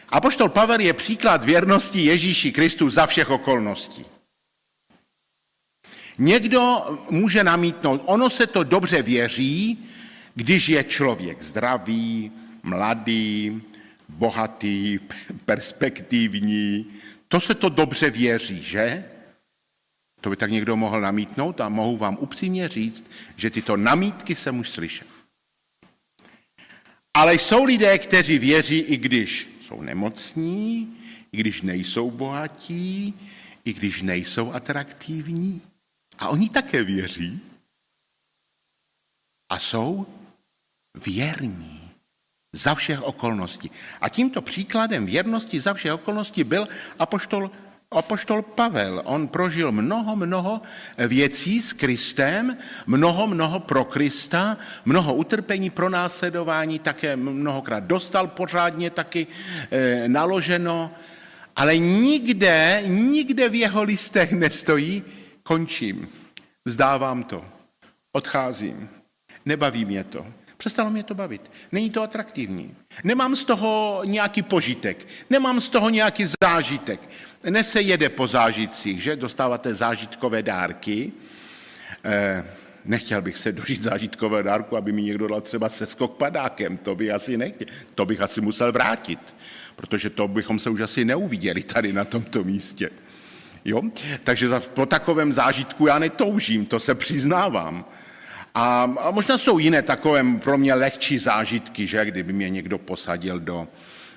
Apoštol 0.10 0.50
Pavel 0.50 0.80
je 0.80 0.94
příklad 0.94 1.44
věrnosti 1.44 2.06
Ježíši 2.06 2.52
Kristu 2.52 2.90
za 2.90 3.06
všech 3.06 3.30
okolností. 3.30 4.06
Někdo 6.18 6.84
může 7.10 7.44
namítnout, 7.44 8.02
ono 8.06 8.30
se 8.30 8.48
to 8.48 8.64
dobře 8.64 9.02
věří, 9.02 9.86
když 10.36 10.70
je 10.70 10.84
člověk 10.84 11.42
zdravý, 11.42 12.32
mladý, 12.64 13.62
bohatý, 14.10 15.00
perspektivní. 15.46 16.86
To 17.28 17.40
se 17.40 17.54
to 17.54 17.70
dobře 17.70 18.10
věří, 18.10 18.64
že? 18.64 19.06
To 20.22 20.30
by 20.30 20.36
tak 20.36 20.52
někdo 20.52 20.76
mohl 20.76 21.02
namítnout 21.02 21.62
a 21.62 21.70
mohu 21.70 21.98
vám 21.98 22.18
upřímně 22.20 22.68
říct, 22.68 23.12
že 23.36 23.50
tyto 23.50 23.78
namítky 23.78 24.36
jsem 24.36 24.60
už 24.60 24.70
slyšel. 24.70 25.08
Ale 27.14 27.36
jsou 27.36 27.64
lidé, 27.64 27.98
kteří 27.98 28.40
věří, 28.40 28.80
i 28.80 28.98
když 28.98 29.50
jsou 29.62 29.82
nemocní, 29.82 30.98
i 31.32 31.38
když 31.38 31.62
nejsou 31.62 32.12
bohatí, 32.12 33.14
i 33.66 33.74
když 33.74 34.02
nejsou 34.02 34.54
atraktivní. 34.54 35.62
A 36.20 36.28
oni 36.28 36.50
také 36.50 36.84
věří 36.84 37.40
a 39.50 39.60
jsou 39.60 40.06
věrní 41.06 41.92
za 42.54 42.76
všech 42.76 43.02
okolností. 43.02 43.72
A 44.02 44.10
tímto 44.10 44.42
příkladem 44.42 45.06
věrnosti 45.06 45.60
za 45.60 45.74
všech 45.74 45.94
okolností 45.94 46.44
byl 46.44 46.66
apoštol, 47.00 47.52
apoštol 47.92 48.42
Pavel. 48.42 49.02
On 49.06 49.28
prožil 49.28 49.72
mnoho, 49.72 50.16
mnoho 50.16 50.62
věcí 50.98 51.62
s 51.62 51.74
Kristem, 51.74 52.58
mnoho, 52.86 53.28
mnoho 53.28 53.60
pro 53.60 53.86
Krista, 53.86 54.58
mnoho 54.86 55.14
utrpení, 55.14 55.70
pro 55.70 55.90
následování, 55.90 56.80
také 56.80 57.16
mnohokrát 57.16 57.84
dostal 57.84 58.28
pořádně 58.28 58.90
taky 58.90 59.28
e, 59.72 60.10
naloženo, 60.10 60.92
ale 61.56 61.78
nikde, 61.78 62.84
nikde 62.86 63.50
v 63.50 63.56
jeho 63.56 63.84
listech 63.84 64.32
nestojí, 64.32 65.04
končím, 65.44 66.10
vzdávám 66.66 67.24
to, 67.24 67.46
odcházím, 68.12 68.90
nebaví 69.46 69.86
mě 69.86 70.04
to, 70.04 70.26
přestalo 70.58 70.90
mě 70.90 71.04
to 71.04 71.14
bavit, 71.14 71.52
není 71.72 71.90
to 71.90 72.04
atraktivní, 72.04 72.76
nemám 73.04 73.36
z 73.36 73.46
toho 73.46 74.02
nějaký 74.06 74.42
požitek, 74.42 75.08
nemám 75.30 75.62
z 75.62 75.70
toho 75.70 75.90
nějaký 75.90 76.26
zážitek, 76.44 77.10
ne 77.50 77.64
se 77.64 77.82
jede 77.82 78.10
po 78.10 78.28
zážitcích, 78.28 79.04
že? 79.04 79.16
Dostáváte 79.16 79.74
zážitkové 79.74 80.44
dárky, 80.44 81.12
eh, 82.04 82.46
nechtěl 82.86 83.22
bych 83.22 83.38
se 83.38 83.52
dožít 83.52 83.84
zážitkové 83.84 84.44
dárku, 84.44 84.78
aby 84.78 84.92
mi 84.92 85.02
někdo 85.02 85.28
dal 85.28 85.42
třeba 85.42 85.70
se 85.70 85.86
skok 85.86 86.18
padákem, 86.18 86.78
to 86.78 86.96
by 86.96 87.12
asi 87.12 87.38
nechtěl, 87.38 87.68
to 87.96 88.06
bych 88.06 88.22
asi 88.22 88.42
musel 88.42 88.72
vrátit, 88.72 89.36
protože 89.76 90.10
to 90.10 90.28
bychom 90.28 90.60
se 90.60 90.70
už 90.70 90.82
asi 90.82 91.06
neuviděli 91.06 91.64
tady 91.64 91.94
na 91.94 92.06
tomto 92.06 92.44
místě. 92.44 92.90
Jo? 93.66 93.82
Takže 94.24 94.50
po 94.74 94.86
takovém 94.86 95.34
zážitku 95.34 95.88
já 95.88 96.00
netoužím, 96.00 96.66
to 96.66 96.80
se 96.80 96.96
přiznávám. 96.96 97.86
A, 98.56 98.84
a 99.00 99.12
možná 99.12 99.38
jsou 99.38 99.60
jiné 99.60 99.82
takové 99.82 100.24
pro 100.40 100.58
mě 100.58 100.74
lehčí 100.74 101.18
zážitky, 101.18 101.88
že 101.88 102.06
kdyby 102.06 102.34
mě 102.34 102.50
někdo 102.50 102.78
posadil 102.78 103.40
do, 103.40 103.68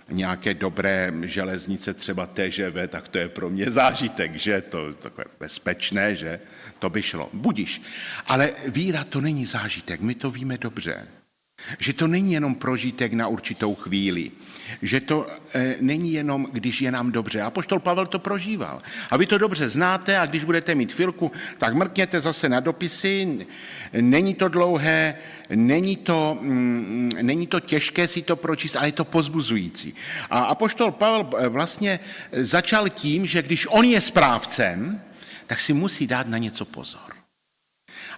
nějaké 0.09 0.55
dobré 0.55 1.12
železnice, 1.23 1.95
třeba 1.95 2.26
TŽV, 2.26 2.88
tak 2.88 3.09
to 3.09 3.19
je 3.19 3.29
pro 3.29 3.50
mě 3.50 3.71
zážitek, 3.71 4.37
že? 4.37 4.61
To 4.61 4.87
je 4.87 4.95
takové 4.95 5.25
bezpečné, 5.41 6.17
že? 6.17 6.41
To 6.79 6.91
by 6.91 7.03
šlo. 7.03 7.29
Budíš. 7.33 7.83
Ale 8.26 8.53
víra 8.69 9.05
to 9.05 9.21
není 9.21 9.47
zážitek, 9.47 10.00
my 10.00 10.15
to 10.15 10.31
víme 10.31 10.59
dobře. 10.59 11.07
Že 11.79 11.93
to 11.93 12.07
není 12.07 12.33
jenom 12.33 12.55
prožitek 12.55 13.13
na 13.13 13.29
určitou 13.29 13.75
chvíli. 13.75 14.31
Že 14.83 15.01
to 15.01 15.27
e, 15.55 15.77
není 15.81 16.13
jenom, 16.13 16.47
když 16.53 16.81
je 16.81 16.91
nám 16.93 17.13
dobře. 17.13 17.43
A 17.43 17.51
poštol 17.51 17.79
Pavel 17.79 18.07
to 18.07 18.19
prožíval. 18.19 18.83
A 19.11 19.17
vy 19.17 19.27
to 19.27 19.39
dobře 19.39 19.69
znáte 19.69 20.19
a 20.19 20.27
když 20.27 20.45
budete 20.45 20.75
mít 20.75 20.93
chvilku, 20.93 21.33
tak 21.59 21.75
mrkněte 21.75 22.21
zase 22.21 22.49
na 22.49 22.61
dopisy. 22.61 23.47
Není 24.01 24.35
to 24.35 24.49
dlouhé, 24.49 25.19
není 25.51 25.97
to, 25.97 26.39
mm, 26.41 27.11
není 27.23 27.47
to 27.47 27.61
těžké 27.61 28.09
si 28.09 28.23
to 28.23 28.37
pročíst, 28.37 28.77
ale 28.77 28.89
je 28.89 28.93
to 28.93 29.05
pozbuzující. 29.05 29.95
A 30.31 30.39
apoštol 30.39 30.93
Pavel 30.93 31.31
eh, 31.39 31.49
vlastně 31.49 32.01
začal 32.33 32.89
tím, 32.89 33.27
že 33.27 33.43
když 33.43 33.67
on 33.71 33.85
je 33.85 34.01
správcem, 34.01 35.01
tak 35.47 35.61
si 35.61 35.73
musí 35.73 36.07
dát 36.07 36.27
na 36.27 36.39
něco 36.39 36.65
pozor. 36.65 37.17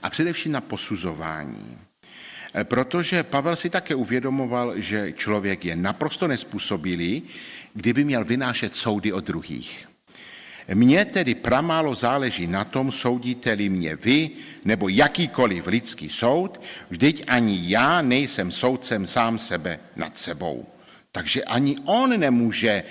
A 0.03 0.11
především 0.11 0.53
na 0.53 0.61
posuzování. 0.61 1.88
Eh, 2.55 2.65
protože 2.65 3.23
Pavel 3.23 3.57
si 3.57 3.71
také 3.71 3.95
uvědomoval, 3.95 4.73
že 4.81 5.13
člověk 5.13 5.65
je 5.65 5.77
naprosto 5.77 6.29
nespůsobilý, 6.29 7.23
kdyby 7.75 8.05
měl 8.05 8.25
vynášet 8.25 8.77
soudy 8.77 9.13
o 9.13 9.21
druhých. 9.21 9.89
Mně 10.75 11.05
tedy 11.05 11.35
pramálo 11.35 11.95
záleží 11.95 12.47
na 12.47 12.65
tom, 12.65 12.93
soudíte-li 12.93 13.69
mě 13.69 13.97
vy 13.97 14.31
nebo 14.65 14.89
jakýkoliv 14.89 15.67
lidský 15.67 16.09
soud, 16.09 16.61
vždyť 16.91 17.25
ani 17.27 17.61
já 17.63 18.03
nejsem 18.03 18.53
soudcem 18.53 19.07
sám 19.07 19.39
sebe 19.39 19.81
nad 19.97 20.19
sebou. 20.19 20.67
Takže 21.13 21.45
ani 21.45 21.77
on 21.85 22.21
nemůže 22.21 22.71
eh, 22.71 22.85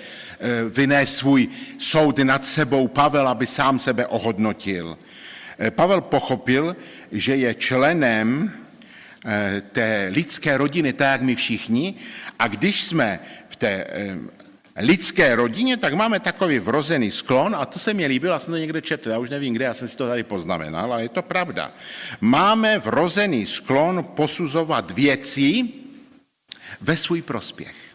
vynést 0.68 1.16
svůj 1.16 1.48
soud 1.78 2.18
nad 2.18 2.46
sebou 2.46 2.88
Pavel, 2.88 3.28
aby 3.28 3.46
sám 3.46 3.78
sebe 3.78 4.06
ohodnotil. 4.06 4.98
Eh, 5.58 5.70
Pavel 5.70 6.00
pochopil, 6.00 6.76
že 7.12 7.36
je 7.36 7.54
členem 7.54 8.52
té 9.72 10.08
lidské 10.10 10.56
rodiny, 10.56 10.92
tak 10.92 11.12
jak 11.12 11.22
my 11.22 11.34
všichni. 11.36 11.94
A 12.38 12.48
když 12.48 12.82
jsme 12.82 13.20
v 13.48 13.56
té 13.56 13.84
eh, 13.88 14.18
lidské 14.76 15.36
rodině, 15.36 15.76
tak 15.76 15.94
máme 15.94 16.20
takový 16.20 16.58
vrozený 16.58 17.10
sklon, 17.10 17.56
a 17.56 17.64
to 17.64 17.78
se 17.78 17.94
mi 17.94 18.06
líbilo, 18.06 18.32
já 18.32 18.38
jsem 18.38 18.52
to 18.52 18.58
někde 18.58 18.82
četl, 18.82 19.10
já 19.10 19.18
už 19.18 19.30
nevím 19.30 19.54
kde, 19.54 19.64
já 19.64 19.74
jsem 19.74 19.88
si 19.88 19.96
to 19.96 20.08
tady 20.08 20.22
poznamenal, 20.22 20.92
ale 20.92 21.02
je 21.02 21.08
to 21.08 21.22
pravda. 21.22 21.72
Máme 22.20 22.78
vrozený 22.78 23.46
sklon 23.46 24.04
posuzovat 24.04 24.90
věci 24.90 25.68
ve 26.80 26.96
svůj 26.96 27.22
prospěch. 27.22 27.87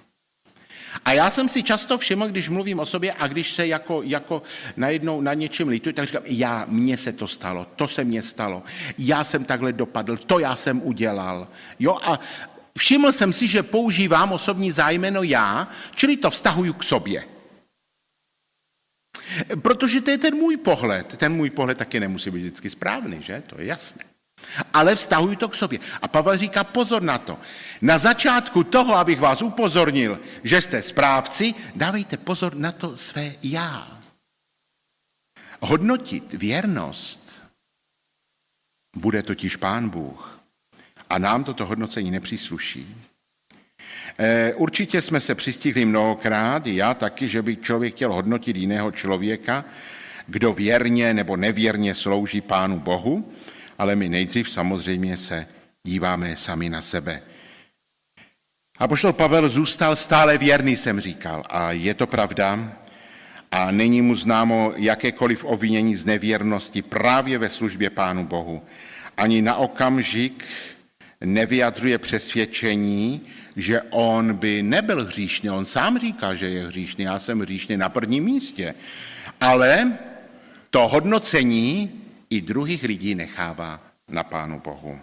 A 1.05 1.13
já 1.13 1.29
jsem 1.29 1.49
si 1.49 1.63
často 1.63 1.97
všiml, 1.97 2.27
když 2.27 2.49
mluvím 2.49 2.79
o 2.79 2.85
sobě 2.85 3.13
a 3.13 3.27
když 3.27 3.53
se 3.53 3.67
jako, 3.67 4.01
jako 4.03 4.41
najednou 4.77 5.21
na 5.21 5.33
něčem 5.33 5.67
lituji, 5.67 5.93
tak 5.93 6.05
říkám, 6.05 6.23
já, 6.25 6.65
mně 6.67 6.97
se 6.97 7.13
to 7.13 7.27
stalo, 7.27 7.67
to 7.75 7.87
se 7.87 8.03
mně 8.03 8.21
stalo, 8.21 8.63
já 8.97 9.23
jsem 9.23 9.43
takhle 9.45 9.73
dopadl, 9.73 10.17
to 10.17 10.39
já 10.39 10.55
jsem 10.55 10.81
udělal. 10.83 11.47
Jo, 11.79 11.97
a 12.03 12.19
všiml 12.77 13.11
jsem 13.11 13.33
si, 13.33 13.47
že 13.47 13.63
používám 13.63 14.31
osobní 14.31 14.71
zájmeno 14.71 15.23
já, 15.23 15.67
čili 15.95 16.17
to 16.17 16.29
vztahuju 16.29 16.73
k 16.73 16.83
sobě. 16.83 17.23
Protože 19.61 20.01
to 20.01 20.09
je 20.09 20.17
ten 20.17 20.35
můj 20.35 20.57
pohled. 20.57 21.17
Ten 21.17 21.33
můj 21.33 21.49
pohled 21.49 21.77
taky 21.77 21.99
nemusí 21.99 22.31
být 22.31 22.39
vždycky 22.39 22.69
správný, 22.69 23.21
že? 23.21 23.43
To 23.47 23.61
je 23.61 23.65
jasné. 23.65 24.12
Ale 24.73 24.95
vztahuji 24.95 25.35
to 25.35 25.49
k 25.49 25.55
sobě. 25.55 25.79
A 26.01 26.07
Pavel 26.07 26.37
říká, 26.37 26.63
pozor 26.63 27.01
na 27.01 27.17
to. 27.17 27.37
Na 27.81 27.97
začátku 27.97 28.63
toho, 28.63 28.95
abych 28.95 29.19
vás 29.19 29.41
upozornil, 29.41 30.19
že 30.43 30.61
jste 30.61 30.81
správci, 30.81 31.53
dávejte 31.75 32.17
pozor 32.17 32.55
na 32.55 32.71
to 32.71 32.97
své 32.97 33.31
já. 33.43 33.99
Hodnotit 35.59 36.33
věrnost 36.33 37.43
bude 38.95 39.23
totiž 39.23 39.55
Pán 39.55 39.89
Bůh. 39.89 40.39
A 41.09 41.17
nám 41.17 41.43
toto 41.43 41.65
hodnocení 41.65 42.11
nepřísluší. 42.11 42.95
E, 44.19 44.53
určitě 44.53 45.01
jsme 45.01 45.19
se 45.19 45.35
přistihli 45.35 45.85
mnohokrát, 45.85 46.67
já 46.67 46.93
taky, 46.93 47.27
že 47.27 47.41
by 47.41 47.55
člověk 47.55 47.95
chtěl 47.95 48.13
hodnotit 48.13 48.55
jiného 48.55 48.91
člověka, 48.91 49.65
kdo 50.27 50.53
věrně 50.53 51.13
nebo 51.13 51.37
nevěrně 51.37 51.95
slouží 51.95 52.41
Pánu 52.41 52.79
Bohu, 52.79 53.33
ale 53.83 53.95
my 53.95 54.09
nejdřív 54.09 54.49
samozřejmě 54.49 55.17
se 55.17 55.47
díváme 55.83 56.37
sami 56.37 56.69
na 56.69 56.81
sebe. 56.81 57.21
A 58.79 58.87
poštol 58.87 59.13
Pavel 59.13 59.49
zůstal 59.49 59.95
stále 59.95 60.37
věrný, 60.37 60.77
jsem 60.77 60.99
říkal, 60.99 61.43
a 61.49 61.71
je 61.71 61.93
to 61.93 62.07
pravda. 62.07 62.71
A 63.51 63.71
není 63.71 64.01
mu 64.01 64.15
známo 64.15 64.73
jakékoliv 64.75 65.43
ovinění 65.43 65.95
z 65.95 66.05
nevěrnosti 66.05 66.81
právě 66.81 67.37
ve 67.37 67.49
službě 67.49 67.89
Pánu 67.89 68.23
Bohu. 68.23 68.63
Ani 69.17 69.41
na 69.41 69.55
okamžik 69.55 70.43
nevyjadřuje 71.21 71.97
přesvědčení, 71.97 73.21
že 73.55 73.81
on 73.89 74.33
by 74.33 74.63
nebyl 74.63 75.05
hříšný. 75.05 75.49
On 75.49 75.65
sám 75.65 75.99
říká, 75.99 76.35
že 76.35 76.49
je 76.49 76.67
hříšný, 76.67 77.03
já 77.03 77.19
jsem 77.19 77.39
hříšný 77.39 77.77
na 77.77 77.89
prvním 77.89 78.23
místě. 78.23 78.75
Ale 79.41 79.97
to 80.69 80.87
hodnocení 80.87 82.02
i 82.33 82.41
druhých 82.41 82.83
lidí 82.83 83.15
nechává 83.15 83.79
na 84.07 84.23
Pánu 84.23 84.59
Bohu. 84.59 84.99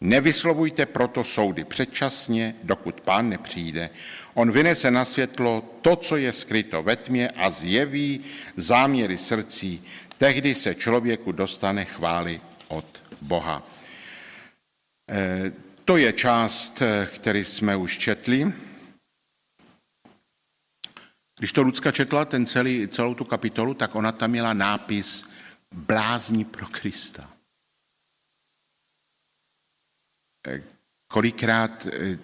Nevyslovujte 0.00 0.86
proto 0.86 1.24
soudy 1.24 1.64
předčasně, 1.64 2.54
dokud 2.62 3.00
pán 3.00 3.28
nepřijde. 3.28 3.90
On 4.34 4.52
vynese 4.52 4.90
na 4.90 5.04
světlo 5.04 5.78
to, 5.82 5.96
co 5.96 6.16
je 6.16 6.32
skryto 6.32 6.82
ve 6.82 6.96
tmě 6.96 7.28
a 7.28 7.50
zjeví 7.50 8.20
záměry 8.56 9.18
srdcí. 9.18 9.82
Tehdy 10.18 10.54
se 10.54 10.74
člověku 10.74 11.32
dostane 11.32 11.84
chvály 11.84 12.40
od 12.68 13.02
Boha. 13.20 13.66
E, 15.10 15.52
to 15.84 15.96
je 15.96 16.12
část, 16.12 16.82
který 17.14 17.44
jsme 17.44 17.76
už 17.76 17.98
četli. 17.98 18.52
Když 21.38 21.52
to 21.52 21.62
Lucka 21.62 21.92
četla, 21.92 22.24
ten 22.24 22.46
celý, 22.46 22.88
celou 22.88 23.14
tu 23.14 23.24
kapitolu, 23.24 23.74
tak 23.74 23.94
ona 23.94 24.12
tam 24.12 24.30
měla 24.30 24.54
nápis 24.54 25.37
blázni 25.74 26.44
pro 26.44 26.66
Krista. 26.66 27.30
Eh, 30.46 30.62
kolikrát 31.08 31.86
eh, 31.86 32.18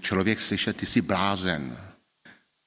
člověk 0.00 0.40
slyšel, 0.40 0.72
ty 0.72 0.86
jsi 0.86 1.00
blázen. 1.00 1.78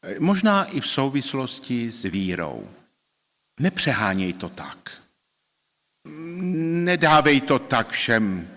Eh, 0.03 0.19
možná 0.19 0.65
i 0.65 0.81
v 0.81 0.87
souvislosti 0.87 1.91
s 1.91 2.03
vírou. 2.03 2.69
Nepřeháněj 3.59 4.33
to 4.33 4.49
tak. 4.49 5.01
Nedávej 6.85 7.41
to 7.41 7.59
tak 7.59 7.89
všem 7.89 8.49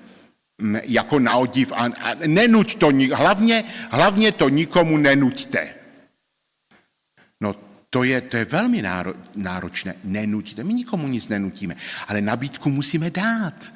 mm, 0.58 0.76
jako 0.76 1.18
na 1.18 1.36
odiv 1.36 1.72
a, 1.72 2.14
nenuď 2.26 2.78
to, 2.78 2.90
hlavně, 3.14 3.64
hlavně 3.90 4.32
to 4.32 4.48
nikomu 4.48 4.96
nenuďte. 4.96 5.74
No 7.40 7.54
to 7.94 8.02
je, 8.02 8.20
to 8.20 8.36
je 8.36 8.44
velmi 8.44 8.82
náročné. 9.36 9.94
Nenutíte. 10.04 10.64
My 10.64 10.74
nikomu 10.74 11.08
nic 11.08 11.28
nenutíme, 11.28 11.76
ale 12.08 12.20
nabídku 12.20 12.70
musíme 12.70 13.10
dát. 13.10 13.74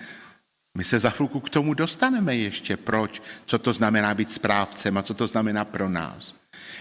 My 0.79 0.85
se 0.85 0.99
za 0.99 1.11
chvilku 1.11 1.41
k 1.41 1.51
tomu 1.51 1.75
dostaneme 1.75 2.37
ještě. 2.37 2.77
Proč? 2.77 3.23
Co 3.47 3.59
to 3.59 3.73
znamená 3.73 4.15
být 4.15 4.33
správcem 4.33 4.99
a 4.99 5.03
co 5.03 5.15
to 5.15 5.27
znamená 5.27 5.65
pro 5.65 5.89
nás. 5.89 6.35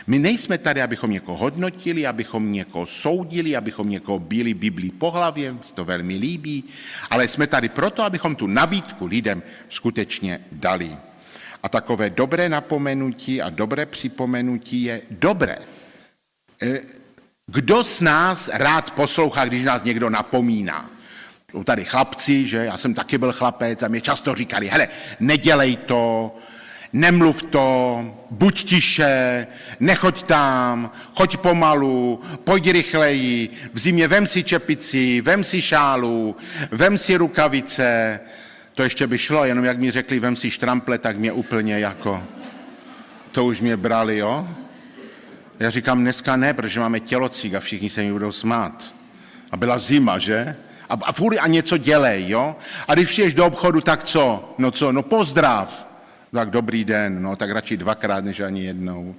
My 0.07 0.19
nejsme 0.19 0.57
tady, 0.57 0.81
abychom 0.81 1.11
někoho 1.11 1.37
hodnotili, 1.37 2.07
abychom 2.07 2.51
někoho 2.51 2.85
soudili, 2.85 3.55
abychom 3.55 3.89
někoho 3.89 4.19
bíli 4.19 4.53
Biblii 4.53 4.91
po 4.91 5.11
hlavě, 5.11 5.57
se 5.61 5.73
to 5.73 5.85
velmi 5.85 6.15
líbí, 6.15 6.63
ale 7.09 7.27
jsme 7.27 7.47
tady 7.47 7.69
proto, 7.69 8.03
abychom 8.03 8.35
tu 8.35 8.47
nabídku 8.47 9.05
lidem 9.05 9.43
skutečně 9.69 10.39
dali. 10.51 10.97
A 11.63 11.69
takové 11.69 12.09
dobré 12.09 12.49
napomenutí 12.49 13.41
a 13.41 13.49
dobré 13.49 13.85
připomenutí 13.85 14.83
je 14.83 15.01
dobré. 15.11 15.57
Kdo 17.51 17.83
z 17.83 18.01
nás 18.01 18.49
rád 18.53 18.91
poslouchá, 18.91 19.45
když 19.45 19.63
nás 19.63 19.83
někdo 19.83 20.09
napomíná? 20.09 20.89
Jsou 21.51 21.63
tady 21.63 21.85
chlapci, 21.85 22.47
že 22.47 22.57
já 22.57 22.77
jsem 22.77 22.93
taky 22.93 23.17
byl 23.17 23.31
chlapec 23.31 23.83
a 23.83 23.87
mě 23.87 24.01
často 24.01 24.35
říkali, 24.35 24.67
hele, 24.67 24.87
nedělej 25.19 25.75
to, 25.75 26.35
nemluv 26.93 27.43
to, 27.43 28.05
buď 28.31 28.63
tiše, 28.63 29.47
nechoď 29.79 30.23
tam, 30.23 30.91
choď 31.13 31.37
pomalu, 31.37 32.21
pojď 32.43 32.71
rychleji, 32.71 33.49
v 33.73 33.79
zimě 33.79 34.07
vem 34.07 34.27
si 34.27 34.43
čepici, 34.43 35.21
vem 35.21 35.43
si 35.43 35.61
šálu, 35.61 36.35
vem 36.71 36.97
si 36.97 37.15
rukavice. 37.15 38.19
To 38.73 38.83
ještě 38.83 39.07
by 39.07 39.17
šlo, 39.17 39.45
jenom 39.45 39.65
jak 39.65 39.79
mi 39.79 39.91
řekli, 39.91 40.19
vem 40.19 40.35
si 40.35 40.49
štrample, 40.49 40.97
tak 40.97 41.17
mě 41.17 41.31
úplně 41.31 41.79
jako, 41.79 42.23
to 43.31 43.45
už 43.45 43.59
mě 43.59 43.77
brali, 43.77 44.17
jo? 44.17 44.47
Já 45.59 45.69
říkám, 45.69 46.01
dneska 46.01 46.35
ne, 46.35 46.53
protože 46.53 46.79
máme 46.79 46.99
tělocík 46.99 47.53
a 47.53 47.59
všichni 47.59 47.89
se 47.89 48.01
mi 48.01 48.11
budou 48.11 48.31
smát. 48.31 48.93
A 49.51 49.57
byla 49.57 49.79
zima, 49.79 50.19
že? 50.19 50.55
A, 50.89 50.93
a 50.93 51.11
furt 51.11 51.37
a 51.37 51.47
něco 51.47 51.77
dělej, 51.77 52.29
jo? 52.29 52.55
A 52.87 52.93
když 52.93 53.07
přijdeš 53.07 53.33
do 53.33 53.45
obchodu, 53.45 53.81
tak 53.81 54.03
co? 54.03 54.55
No 54.57 54.71
co? 54.71 54.91
No 54.91 55.03
pozdrav. 55.03 55.87
Tak 56.31 56.49
dobrý 56.49 56.85
den, 56.85 57.21
no 57.21 57.35
tak 57.35 57.51
radši 57.51 57.77
dvakrát, 57.77 58.23
než 58.23 58.39
ani 58.39 58.63
jednou. 58.63 59.15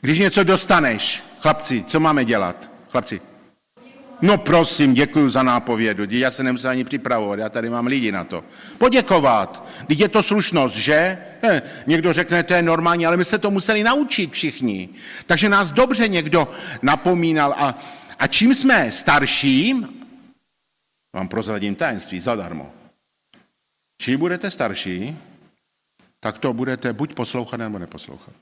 Když 0.00 0.18
něco 0.18 0.44
dostaneš, 0.44 1.22
chlapci, 1.40 1.84
co 1.84 2.00
máme 2.00 2.24
dělat? 2.24 2.70
Chlapci. 2.90 3.20
No 4.24 4.38
prosím, 4.38 4.94
děkuji 4.94 5.28
za 5.28 5.42
nápovědu. 5.42 6.04
Já 6.10 6.30
se 6.30 6.42
nemusím 6.42 6.70
ani 6.70 6.84
připravovat, 6.84 7.38
já 7.38 7.48
tady 7.48 7.70
mám 7.70 7.86
lidi 7.86 8.12
na 8.12 8.24
to. 8.24 8.44
Poděkovat. 8.78 9.68
Teď 9.86 10.00
je 10.00 10.08
to 10.08 10.22
slušnost, 10.22 10.76
že? 10.76 11.18
Eh, 11.42 11.62
někdo 11.86 12.12
řekne, 12.12 12.42
to 12.42 12.54
je 12.54 12.62
normální, 12.62 13.06
ale 13.06 13.16
my 13.16 13.24
se 13.24 13.38
to 13.38 13.50
museli 13.50 13.82
naučit 13.82 14.32
všichni. 14.32 14.88
Takže 15.26 15.48
nás 15.48 15.72
dobře 15.72 16.08
někdo 16.08 16.48
napomínal. 16.82 17.54
A, 17.58 17.78
a 18.18 18.26
čím 18.26 18.54
jsme 18.54 18.92
starší, 18.92 19.86
vám 21.14 21.28
prozradím 21.28 21.74
tajemství 21.74 22.20
zadarmo. 22.20 22.72
Čím 24.02 24.18
budete 24.18 24.50
starší, 24.50 25.18
tak 26.20 26.38
to 26.38 26.52
budete 26.52 26.92
buď 26.92 27.14
poslouchat, 27.14 27.56
nebo 27.56 27.78
neposlouchat. 27.78 28.34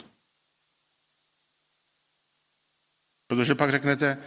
Protože 3.27 3.55
pak 3.55 3.71
řeknete, 3.71 4.18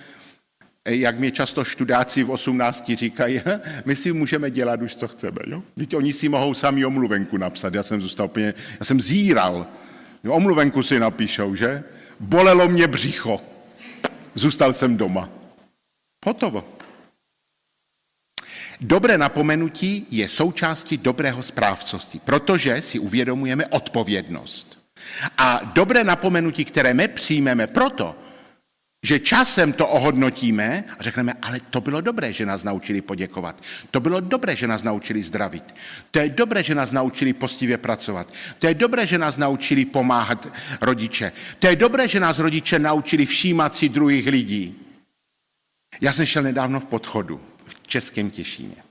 jak 0.86 1.20
mě 1.20 1.32
často 1.32 1.64
študáci 1.64 2.24
v 2.24 2.32
18 2.32 2.92
říkají, 2.96 3.42
my 3.86 3.96
si 3.96 4.14
můžeme 4.14 4.52
dělat 4.52 4.82
už, 4.82 4.96
co 4.96 5.08
chceme. 5.08 5.38
Jo? 5.48 5.64
Teď 5.74 5.96
oni 5.96 6.14
si 6.14 6.30
mohou 6.30 6.54
sami 6.54 6.86
omluvenku 6.86 7.38
napsat. 7.38 7.74
Já 7.74 7.84
jsem 7.84 8.02
zůstal 8.02 8.26
úplně, 8.26 8.54
já 8.80 8.86
jsem 8.86 9.02
zíral. 9.02 9.68
Jo, 10.24 10.34
omluvenku 10.34 10.84
si 10.84 11.00
napíšou, 11.00 11.56
že? 11.56 11.84
Bolelo 12.20 12.68
mě 12.68 12.88
břicho. 12.88 13.42
Zůstal 14.36 14.74
jsem 14.74 14.98
doma. 14.98 15.30
Hotovo. 16.26 16.64
Dobré 18.82 19.18
napomenutí 19.18 20.08
je 20.12 20.30
součástí 20.30 20.98
dobrého 20.98 21.44
správcovství, 21.44 22.20
protože 22.26 22.82
si 22.82 23.00
uvědomujeme 23.00 23.66
odpovědnost. 23.68 24.80
A 25.38 25.72
dobré 25.74 26.04
napomenutí, 26.04 26.66
které 26.66 26.94
my 26.94 27.08
přijmeme 27.08 27.68
proto, 27.68 28.16
že 29.06 29.20
časem 29.20 29.74
to 29.74 29.88
ohodnotíme 29.88 30.84
a 31.00 31.04
řekneme, 31.04 31.34
ale 31.42 31.60
to 31.70 31.82
bylo 31.82 32.02
dobré, 32.02 32.34
že 32.34 32.46
nás 32.46 32.64
naučili 32.64 33.02
poděkovat. 33.02 33.64
To 33.92 34.00
bylo 34.00 34.20
dobré, 34.20 34.56
že 34.56 34.68
nás 34.68 34.84
naučili 34.84 35.24
zdravit. 35.24 35.76
To 36.12 36.20
je 36.20 36.30
dobré, 36.30 36.64
že 36.64 36.76
nás 36.76 36.92
naučili 36.92 37.34
postivě 37.34 37.78
pracovat. 37.78 38.34
To 38.60 38.68
je 38.68 38.74
dobré, 38.74 39.06
že 39.06 39.18
nás 39.18 39.38
naučili 39.38 39.86
pomáhat 39.86 40.48
rodiče. 40.82 41.32
To 41.60 41.68
je 41.68 41.76
dobré, 41.76 42.08
že 42.08 42.20
nás 42.20 42.40
rodiče 42.40 42.80
naučili 42.80 43.26
všímat 43.26 43.76
si 43.76 43.90
druhých 43.90 44.28
lidí. 44.28 44.76
Já 46.02 46.14
jsem 46.14 46.26
šel 46.26 46.44
nedávno 46.44 46.80
v 46.80 46.86
podchodu 46.86 47.42
v 47.68 47.88
Českém 47.88 48.30
Těšíně. 48.30 48.85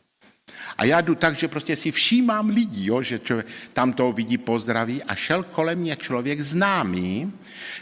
A 0.78 0.84
já 0.84 1.00
jdu 1.00 1.14
tak, 1.14 1.37
že 1.37 1.48
prostě 1.48 1.76
si 1.76 1.90
všímám 1.90 2.48
lidí, 2.48 2.87
jo, 2.87 3.02
že 3.02 3.18
člověk 3.18 3.46
tam 3.72 3.92
toho 3.92 4.12
vidí, 4.12 4.38
pozdraví 4.38 5.02
a 5.02 5.14
šel 5.14 5.42
kolem 5.42 5.78
mě 5.78 5.96
člověk 5.96 6.40
známý, 6.40 7.32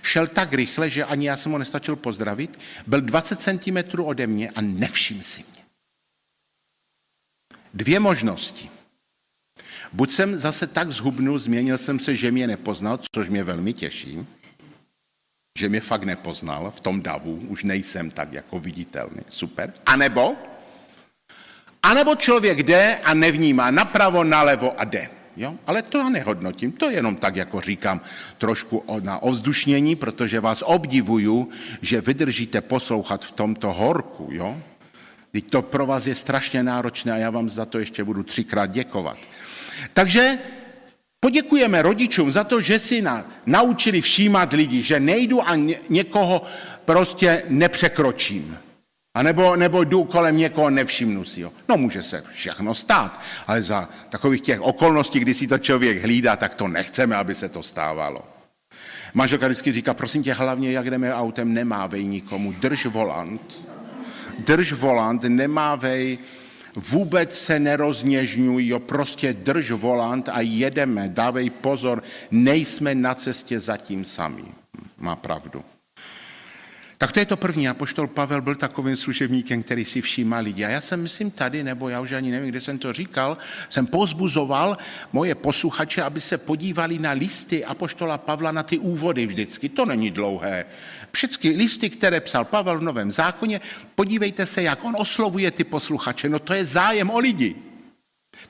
šel 0.02 0.26
tak 0.26 0.52
rychle, 0.52 0.90
že 0.90 1.05
ani 1.05 1.26
já 1.26 1.37
jsem 1.37 1.52
ho 1.52 1.59
nestačil 1.59 1.96
pozdravit, 1.96 2.59
byl 2.87 3.00
20 3.00 3.40
cm 3.40 4.02
ode 4.02 4.26
mě 4.26 4.50
a 4.50 4.61
nevšim 4.61 5.22
si 5.22 5.44
mě. 5.52 5.62
Dvě 7.74 8.00
možnosti. 8.00 8.70
Buď 9.92 10.11
jsem 10.11 10.37
zase 10.37 10.66
tak 10.66 10.90
zhubnul, 10.90 11.38
změnil 11.38 11.78
jsem 11.78 11.98
se, 11.98 12.16
že 12.16 12.31
mě 12.31 12.46
nepoznal, 12.46 13.00
což 13.14 13.28
mě 13.28 13.44
velmi 13.44 13.72
těší, 13.72 14.26
že 15.59 15.68
mě 15.68 15.81
fakt 15.81 16.05
nepoznal 16.05 16.70
v 16.70 16.81
tom 16.81 17.02
davu, 17.02 17.37
už 17.48 17.64
nejsem 17.64 18.11
tak 18.11 18.33
jako 18.33 18.59
viditelný, 18.59 19.22
super. 19.28 19.72
A 19.87 19.96
nebo 19.96 20.37
a 21.83 21.95
nebo 21.95 22.14
člověk 22.14 22.62
jde 22.62 22.99
a 23.05 23.14
nevnímá 23.14 23.71
napravo, 23.71 24.25
nalevo 24.25 24.81
a 24.81 24.85
jde. 24.85 25.09
Jo? 25.37 25.55
Ale 25.66 25.83
to 25.83 25.99
já 25.99 26.09
nehodnotím, 26.09 26.73
to 26.73 26.90
jenom 26.90 27.16
tak, 27.16 27.37
jako 27.37 27.61
říkám, 27.61 28.01
trošku 28.38 28.85
na 29.01 29.23
ovzdušnění, 29.23 29.97
protože 29.97 30.40
vás 30.40 30.62
obdivuju, 30.66 31.49
že 31.83 32.01
vydržíte 32.01 32.61
poslouchat 32.61 33.25
v 33.25 33.33
tomto 33.33 33.73
horku. 33.73 34.29
Jo? 34.31 34.57
Teď 35.33 35.51
to 35.51 35.62
pro 35.62 35.87
vás 35.87 36.07
je 36.07 36.14
strašně 36.14 36.62
náročné 36.62 37.12
a 37.12 37.16
já 37.16 37.31
vám 37.31 37.51
za 37.51 37.64
to 37.64 37.79
ještě 37.79 38.05
budu 38.05 38.23
třikrát 38.23 38.66
děkovat. 38.66 39.16
Takže 39.92 40.38
poděkujeme 41.21 41.83
rodičům 41.83 42.33
za 42.33 42.45
to, 42.45 42.61
že 42.61 42.79
si 42.79 43.03
na, 43.03 43.25
naučili 43.47 44.01
všímat 44.01 44.53
lidi, 44.53 44.83
že 44.83 45.01
nejdu 45.01 45.49
a 45.49 45.57
ně, 45.57 45.77
někoho 45.90 46.42
prostě 46.85 47.42
nepřekročím. 47.49 48.59
A 49.14 49.22
nebo, 49.22 49.57
nebo 49.57 49.85
jdu 49.85 50.05
kolem 50.05 50.37
někoho, 50.37 50.70
nevšimnu 50.70 51.25
si 51.25 51.42
ho. 51.42 51.53
No 51.68 51.77
může 51.77 52.03
se 52.03 52.25
všechno 52.33 52.75
stát, 52.75 53.20
ale 53.46 53.62
za 53.62 53.88
takových 54.09 54.40
těch 54.40 54.61
okolností, 54.61 55.20
kdy 55.20 55.35
si 55.35 55.46
to 55.46 55.59
člověk 55.59 56.03
hlídá, 56.03 56.37
tak 56.37 56.55
to 56.55 56.68
nechceme, 56.68 57.16
aby 57.16 57.35
se 57.35 57.48
to 57.48 57.62
stávalo. 57.62 58.22
Manželka 59.14 59.46
vždycky 59.46 59.72
říká, 59.72 59.94
prosím 59.94 60.22
tě, 60.22 60.33
hlavně 60.33 60.72
jak 60.72 60.90
jdeme 60.90 61.14
autem, 61.14 61.55
nemávej 61.55 62.05
nikomu, 62.05 62.53
drž 62.53 62.87
volant, 62.87 63.68
drž 64.38 64.72
volant, 64.72 65.22
nemávej, 65.25 66.18
vůbec 66.77 67.38
se 67.38 67.59
nerozněžňuj, 67.59 68.66
jo, 68.66 68.79
prostě 68.79 69.33
drž 69.33 69.70
volant 69.70 70.29
a 70.29 70.40
jedeme, 70.40 71.09
dávej 71.09 71.51
pozor, 71.51 72.03
nejsme 72.31 72.94
na 72.94 73.14
cestě 73.14 73.61
zatím 73.61 74.05
sami. 74.05 74.44
Má 74.98 75.16
pravdu. 75.16 75.64
Tak 77.03 77.12
to 77.12 77.19
je 77.19 77.27
to 77.27 77.37
první. 77.37 77.69
Apoštol 77.69 78.07
Pavel 78.07 78.43
byl 78.43 78.55
takovým 78.55 78.97
služebníkem, 78.97 79.62
který 79.62 79.85
si 79.85 80.01
všímá 80.01 80.38
lidi. 80.38 80.65
A 80.65 80.69
já 80.69 80.81
jsem, 80.81 81.03
myslím, 81.03 81.31
tady, 81.31 81.62
nebo 81.62 81.88
já 81.88 82.01
už 82.01 82.12
ani 82.12 82.31
nevím, 82.31 82.49
kde 82.49 82.61
jsem 82.61 82.79
to 82.79 82.93
říkal, 82.93 83.38
jsem 83.69 83.87
pozbuzoval 83.87 84.79
moje 85.12 85.35
posluchače, 85.35 86.03
aby 86.03 86.21
se 86.21 86.38
podívali 86.38 86.99
na 86.99 87.11
listy 87.11 87.65
Apoštola 87.65 88.19
Pavla 88.19 88.53
na 88.53 88.62
ty 88.62 88.79
úvody 88.79 89.27
vždycky. 89.27 89.69
To 89.69 89.87
není 89.87 90.11
dlouhé. 90.11 90.65
Všechny 91.12 91.51
listy, 91.51 91.91
které 91.91 92.21
psal 92.21 92.45
Pavel 92.45 92.79
v 92.79 92.83
Novém 92.83 93.11
zákoně, 93.11 93.61
podívejte 93.95 94.47
se, 94.47 94.62
jak 94.62 94.85
on 94.85 94.95
oslovuje 94.99 95.51
ty 95.51 95.65
posluchače. 95.65 96.29
No 96.29 96.38
to 96.38 96.55
je 96.55 96.65
zájem 96.65 97.11
o 97.11 97.19
lidi. 97.19 97.72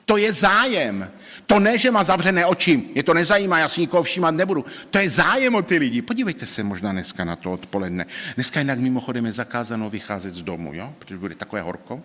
To 0.05 0.17
je 0.17 0.33
zájem. 0.33 1.11
To 1.45 1.59
ne, 1.59 1.77
že 1.77 1.91
má 1.91 2.03
zavřené 2.03 2.45
oči, 2.45 2.83
je 2.95 3.03
to 3.03 3.13
nezajímá, 3.13 3.59
já 3.59 3.67
si 3.67 3.81
nikoho 3.81 4.03
všímat 4.03 4.35
nebudu. 4.35 4.65
To 4.89 4.97
je 4.97 5.09
zájem 5.09 5.55
o 5.55 5.61
ty 5.61 5.77
lidi. 5.77 6.01
Podívejte 6.01 6.45
se 6.45 6.63
možná 6.63 6.91
dneska 6.91 7.25
na 7.25 7.35
to 7.35 7.51
odpoledne. 7.51 8.05
Dneska 8.35 8.59
jinak 8.59 8.79
mimochodem 8.79 9.25
je 9.25 9.31
zakázáno 9.31 9.89
vycházet 9.89 10.33
z 10.33 10.41
domu, 10.41 10.73
jo? 10.73 10.93
protože 10.99 11.17
bude 11.17 11.35
takové 11.35 11.61
horko. 11.61 12.01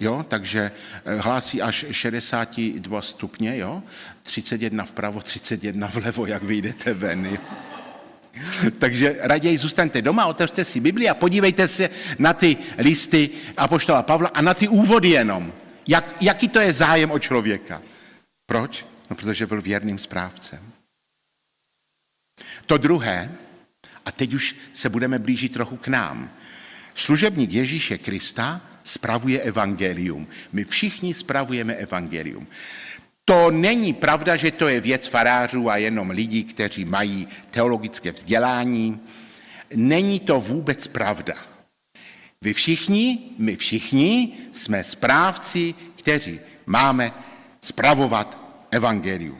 Jo, 0.00 0.24
takže 0.28 0.70
eh, 1.04 1.14
hlásí 1.16 1.62
až 1.62 1.84
62 1.90 3.02
stupně, 3.02 3.58
jo? 3.58 3.82
31 4.22 4.84
vpravo, 4.84 5.20
31 5.20 5.86
vlevo, 5.86 6.26
jak 6.26 6.42
vyjdete 6.42 6.94
ven. 6.94 7.26
Jo? 7.26 7.38
Takže 8.78 9.16
raději 9.20 9.58
zůstaňte 9.58 10.02
doma, 10.02 10.26
otevřte 10.26 10.64
si 10.64 10.80
Bibli 10.80 11.08
a 11.08 11.14
podívejte 11.14 11.68
se 11.68 11.90
na 12.18 12.32
ty 12.32 12.56
listy 12.78 13.30
Apoštola 13.56 14.02
Pavla 14.02 14.30
a 14.34 14.42
na 14.42 14.54
ty 14.54 14.68
úvody 14.68 15.08
jenom. 15.08 15.52
Jak, 15.86 16.22
jaký 16.22 16.48
to 16.48 16.60
je 16.60 16.72
zájem 16.72 17.10
o 17.10 17.18
člověka? 17.18 17.82
Proč? 18.46 18.86
No, 19.10 19.16
protože 19.16 19.46
byl 19.46 19.62
věrným 19.62 19.98
správcem. 19.98 20.72
To 22.66 22.78
druhé, 22.78 23.32
a 24.04 24.12
teď 24.12 24.32
už 24.34 24.56
se 24.72 24.88
budeme 24.88 25.18
blížit 25.18 25.52
trochu 25.52 25.76
k 25.76 25.88
nám. 25.88 26.30
Služebník 26.94 27.52
Ježíše 27.52 27.98
Krista 27.98 28.60
spravuje 28.84 29.40
evangelium. 29.40 30.26
My 30.52 30.64
všichni 30.64 31.14
spravujeme 31.14 31.74
evangelium. 31.74 32.46
To 33.24 33.50
není 33.50 33.92
pravda, 33.94 34.36
že 34.36 34.50
to 34.50 34.68
je 34.68 34.80
věc 34.80 35.06
farářů 35.06 35.70
a 35.70 35.76
jenom 35.76 36.10
lidí, 36.10 36.44
kteří 36.44 36.84
mají 36.84 37.28
teologické 37.50 38.12
vzdělání. 38.12 39.00
Není 39.74 40.20
to 40.20 40.40
vůbec 40.40 40.86
pravda. 40.86 41.34
Vy 42.42 42.52
všichni, 42.52 43.18
my 43.38 43.56
všichni 43.56 44.32
jsme 44.52 44.84
správci, 44.84 45.74
kteří 45.96 46.40
máme 46.66 47.12
spravovat 47.62 48.38
evangelium. 48.70 49.38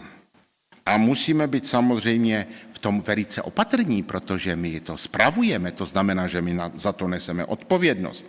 A 0.86 0.96
musíme 0.96 1.46
být 1.46 1.66
samozřejmě 1.66 2.46
v 2.72 2.78
tom 2.78 3.00
velice 3.00 3.42
opatrní, 3.42 4.02
protože 4.02 4.56
my 4.56 4.80
to 4.80 4.96
spravujeme, 4.96 5.72
to 5.72 5.86
znamená, 5.86 6.26
že 6.26 6.42
my 6.42 6.58
za 6.74 6.92
to 6.92 7.08
neseme 7.08 7.44
odpovědnost. 7.44 8.26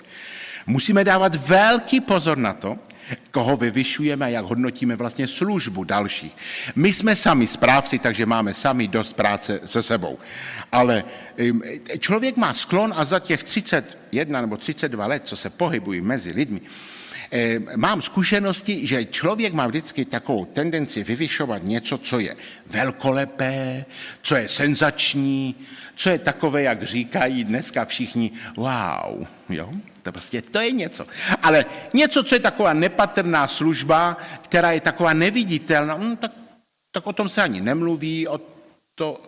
Musíme 0.68 1.04
dávat 1.04 1.36
velký 1.36 2.02
pozor 2.02 2.38
na 2.38 2.54
to, 2.54 2.80
koho 3.32 3.58
vyvyšujeme 3.58 4.26
a 4.26 4.30
jak 4.30 4.46
hodnotíme 4.46 4.96
vlastně 4.96 5.28
službu 5.28 5.84
dalších. 5.84 6.38
My 6.76 6.94
jsme 6.94 7.16
sami 7.16 7.48
správci, 7.48 8.00
takže 8.00 8.26
máme 8.26 8.54
sami 8.54 8.88
dost 8.88 9.14
práce 9.14 9.60
se 9.66 9.84
sebou. 9.84 10.20
Ale 10.72 11.04
člověk 12.00 12.38
má 12.38 12.54
sklon 12.54 12.94
a 12.96 13.06
za 13.06 13.20
těch 13.20 13.44
31 13.44 14.42
nebo 14.42 14.58
32 14.58 15.06
let, 15.06 15.22
co 15.26 15.36
se 15.36 15.50
pohybují 15.50 16.02
mezi 16.02 16.32
lidmi, 16.32 16.62
mám 17.76 18.02
zkušenosti, 18.02 18.88
že 18.88 19.06
člověk 19.06 19.54
má 19.54 19.68
vždycky 19.68 20.06
takovou 20.06 20.46
tendenci 20.46 21.04
vyvyšovat 21.04 21.64
něco, 21.64 21.98
co 21.98 22.20
je 22.20 22.36
velkolepé, 22.68 23.86
co 24.22 24.36
je 24.36 24.50
senzační, 24.50 25.56
co 25.96 26.10
je 26.10 26.20
takové, 26.20 26.62
jak 26.64 26.84
říkají 26.84 27.44
dneska 27.44 27.86
všichni, 27.86 28.32
wow, 28.58 29.28
jo? 29.50 29.74
To 30.04 30.12
prostě 30.12 30.42
to 30.42 30.60
je 30.60 30.72
něco. 30.72 31.08
Ale 31.44 31.66
něco, 31.94 32.24
co 32.24 32.36
je 32.36 32.40
taková 32.40 32.74
nepatrná 32.74 33.48
služba, 33.48 34.18
která 34.42 34.72
je 34.72 34.82
taková 34.82 35.14
neviditelná, 35.14 35.96
hm, 35.96 36.18
tak, 36.18 36.32
tak 36.92 37.08
o 37.08 37.14
tom 37.14 37.30
se 37.30 37.44
ani 37.44 37.62
nemluví, 37.62 38.28
o 38.28 38.42
to 38.96 39.22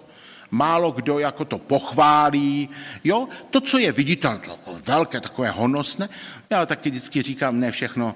málo 0.52 0.92
kdo 0.92 1.20
jako 1.20 1.46
to 1.46 1.58
pochválí, 1.58 2.70
jo, 3.04 3.28
to, 3.50 3.62
co 3.62 3.78
je 3.78 3.92
viditelné, 3.92 4.40
to 4.40 4.52
jako 4.52 4.80
velké, 4.86 5.22
takové 5.22 5.50
honosné, 5.52 6.10
já 6.50 6.66
taky 6.66 6.90
vždycky 6.90 7.22
říkám, 7.22 7.60
ne 7.60 7.72
všechno 7.72 8.16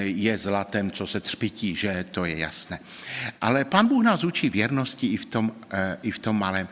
je 0.00 0.38
zlatem, 0.38 0.90
co 0.90 1.06
se 1.06 1.20
třpití, 1.20 1.76
že 1.76 2.04
to 2.10 2.24
je 2.24 2.38
jasné. 2.38 2.78
Ale 3.40 3.64
pán 3.64 3.88
Bůh 3.88 4.04
nás 4.04 4.24
učí 4.24 4.50
věrnosti 4.50 5.06
i 5.06 5.16
v 5.16 5.24
tom, 5.24 5.52
eh, 5.70 5.98
i 6.02 6.10
v 6.10 6.18
tom 6.18 6.38
malém. 6.38 6.68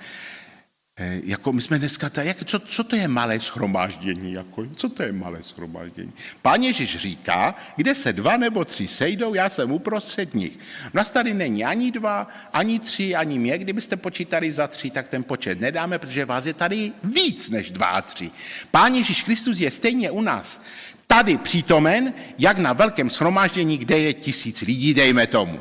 Eh, 0.97 1.21
jako 1.25 1.53
my 1.53 1.63
jsme 1.63 1.79
dneska, 1.79 2.11
ta, 2.11 2.23
jak, 2.23 2.45
co, 2.45 2.59
co 2.59 2.85
to 2.85 2.97
je 2.97 3.09
malé 3.09 3.41
schromáždění? 3.41 4.33
Jako, 4.33 4.67
co 4.77 4.89
to 4.89 5.03
je 5.03 5.13
malé 5.13 5.43
schromáždění? 5.43 6.13
Pán 6.43 6.63
Ježíš 6.63 6.97
říká, 6.97 7.55
kde 7.77 7.95
se 7.95 8.13
dva 8.13 8.37
nebo 8.37 8.65
tři 8.65 8.89
sejdou, 8.89 9.35
já 9.35 9.49
jsem 9.49 9.73
uprostřed 9.73 10.35
nich. 10.35 10.59
Nás 10.93 11.11
tady 11.11 11.35
není 11.35 11.65
ani 11.65 11.91
dva, 11.91 12.29
ani 12.53 12.79
tři, 12.79 13.15
ani 13.15 13.39
mě. 13.39 13.59
Kdybyste 13.59 13.97
počítali 13.97 14.53
za 14.53 14.67
tři, 14.67 14.91
tak 14.91 15.09
ten 15.09 15.25
počet 15.25 15.61
nedáme, 15.61 15.99
protože 15.99 16.25
vás 16.25 16.47
je 16.47 16.55
tady 16.55 16.93
víc 17.05 17.51
než 17.51 17.71
dva 17.71 17.87
a 17.87 18.01
tři. 18.01 18.31
Pán 18.71 18.95
Ježíš 18.95 19.23
Kristus 19.23 19.61
je 19.61 19.71
stejně 19.71 20.11
u 20.11 20.21
nás 20.21 20.63
tady 21.07 21.39
přítomen, 21.39 22.15
jak 22.39 22.59
na 22.59 22.73
velkém 22.73 23.11
schromáždění, 23.11 23.79
kde 23.79 23.99
je 23.99 24.13
tisíc 24.13 24.61
lidí, 24.61 24.95
dejme 24.95 25.27
tomu. 25.27 25.61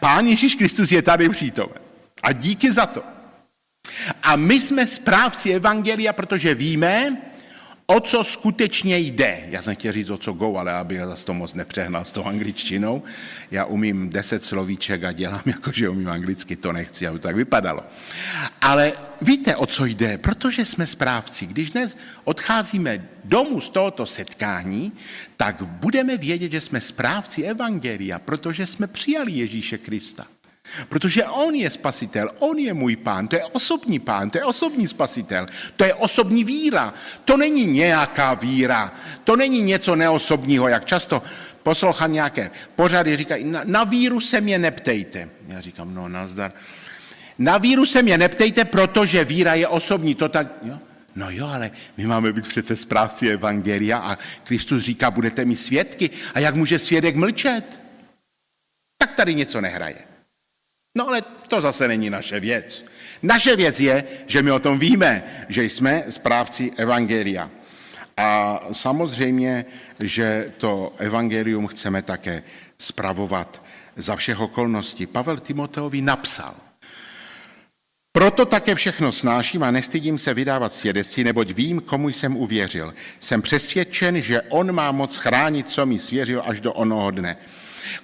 Pán 0.00 0.26
Ježíš 0.26 0.54
Kristus 0.54 0.92
je 0.92 1.02
tady 1.02 1.28
přítomen. 1.28 1.78
A 2.22 2.32
díky 2.32 2.72
za 2.72 2.86
to. 2.86 3.19
A 4.22 4.36
my 4.36 4.60
jsme 4.60 4.86
správci 4.86 5.52
Evangelia, 5.52 6.12
protože 6.12 6.54
víme, 6.54 7.16
o 7.90 8.00
co 8.00 8.24
skutečně 8.24 8.98
jde. 8.98 9.44
Já 9.48 9.62
jsem 9.62 9.74
chtěl 9.74 9.92
říct, 9.92 10.10
o 10.10 10.16
co 10.16 10.32
go, 10.32 10.56
ale 10.56 10.72
abych 10.72 11.00
zase 11.00 11.26
to 11.26 11.34
moc 11.34 11.54
nepřehnal 11.54 12.04
s 12.04 12.12
tou 12.12 12.24
angličtinou. 12.24 13.02
Já 13.50 13.64
umím 13.64 14.10
deset 14.10 14.44
slovíček 14.44 15.04
a 15.04 15.12
dělám 15.12 15.42
jako, 15.46 15.72
že 15.72 15.88
umím 15.88 16.08
anglicky, 16.08 16.56
to 16.56 16.72
nechci, 16.72 17.06
aby 17.06 17.18
to 17.18 17.28
tak 17.28 17.36
vypadalo. 17.36 17.82
Ale 18.60 18.92
víte, 19.20 19.56
o 19.56 19.66
co 19.66 19.84
jde, 19.84 20.18
protože 20.18 20.64
jsme 20.64 20.86
správci. 20.86 21.46
Když 21.46 21.70
dnes 21.70 21.98
odcházíme 22.24 23.08
domů 23.24 23.60
z 23.60 23.70
tohoto 23.70 24.06
setkání, 24.06 24.92
tak 25.36 25.62
budeme 25.62 26.16
vědět, 26.16 26.52
že 26.52 26.60
jsme 26.60 26.80
správci 26.80 27.42
Evangelia, 27.42 28.18
protože 28.18 28.66
jsme 28.66 28.86
přijali 28.86 29.32
Ježíše 29.32 29.78
Krista. 29.78 30.26
Protože 30.88 31.24
on 31.24 31.54
je 31.54 31.70
spasitel, 31.70 32.30
on 32.38 32.58
je 32.58 32.74
můj 32.74 32.96
pán, 32.96 33.28
to 33.28 33.36
je 33.36 33.44
osobní 33.44 33.98
pán, 33.98 34.30
to 34.30 34.38
je 34.38 34.44
osobní 34.44 34.88
spasitel, 34.88 35.46
to 35.76 35.84
je 35.84 35.94
osobní 35.94 36.44
víra. 36.44 36.94
To 37.24 37.36
není 37.36 37.64
nějaká 37.64 38.34
víra, 38.34 38.94
to 39.24 39.36
není 39.36 39.62
něco 39.62 39.96
neosobního, 39.96 40.68
jak 40.68 40.84
často 40.84 41.22
poslouchám 41.62 42.12
nějaké 42.12 42.50
pořady, 42.76 43.16
říkají, 43.16 43.44
na, 43.44 43.60
na 43.64 43.84
víru 43.84 44.20
se 44.20 44.40
mě 44.40 44.58
neptejte. 44.58 45.28
Já 45.48 45.60
říkám, 45.60 45.94
no 45.94 46.08
nazdar. 46.08 46.52
Na 47.38 47.58
víru 47.58 47.86
se 47.86 48.02
mě 48.02 48.18
neptejte, 48.18 48.64
protože 48.64 49.24
víra 49.24 49.54
je 49.54 49.68
osobní. 49.68 50.14
To 50.14 50.28
tak, 50.28 50.46
jo? 50.62 50.78
No 51.16 51.30
jo, 51.30 51.46
ale 51.46 51.70
my 51.96 52.06
máme 52.06 52.32
být 52.32 52.48
přece 52.48 52.76
správci 52.76 53.28
Evangelia 53.28 53.98
a 53.98 54.18
Kristus 54.44 54.82
říká, 54.82 55.10
budete 55.10 55.44
mi 55.44 55.56
svědky. 55.56 56.10
A 56.34 56.38
jak 56.38 56.54
může 56.54 56.78
svědek 56.78 57.16
mlčet? 57.16 57.80
Tak 58.98 59.12
tady 59.12 59.34
něco 59.34 59.60
nehraje. 59.60 60.09
No 60.94 61.08
ale 61.08 61.22
to 61.48 61.60
zase 61.60 61.88
není 61.88 62.10
naše 62.10 62.40
věc. 62.40 62.84
Naše 63.22 63.56
věc 63.56 63.80
je, 63.80 64.04
že 64.26 64.42
my 64.42 64.50
o 64.50 64.58
tom 64.58 64.78
víme, 64.78 65.22
že 65.48 65.64
jsme 65.64 66.04
správci 66.08 66.72
Evangelia. 66.76 67.50
A 68.16 68.60
samozřejmě, 68.72 69.64
že 70.00 70.52
to 70.58 70.92
evangelium 70.98 71.66
chceme 71.66 72.02
také 72.02 72.42
spravovat 72.78 73.62
za 73.96 74.16
všech 74.16 74.40
okolností. 74.40 75.06
Pavel 75.06 75.36
Timoteovi 75.36 76.02
napsal, 76.02 76.54
proto 78.12 78.46
také 78.46 78.74
všechno 78.74 79.12
snáším 79.12 79.62
a 79.62 79.70
nestydím 79.70 80.18
se 80.18 80.34
vydávat 80.34 80.72
svědectví, 80.72 81.24
neboť 81.24 81.50
vím, 81.50 81.80
komu 81.80 82.08
jsem 82.08 82.36
uvěřil. 82.36 82.94
Jsem 83.20 83.42
přesvědčen, 83.42 84.20
že 84.20 84.42
on 84.42 84.72
má 84.72 84.92
moc 84.92 85.16
chránit, 85.16 85.70
co 85.70 85.86
mi 85.86 85.98
svěřil 85.98 86.42
až 86.46 86.60
do 86.60 86.72
onoho 86.72 87.10
dne. 87.10 87.36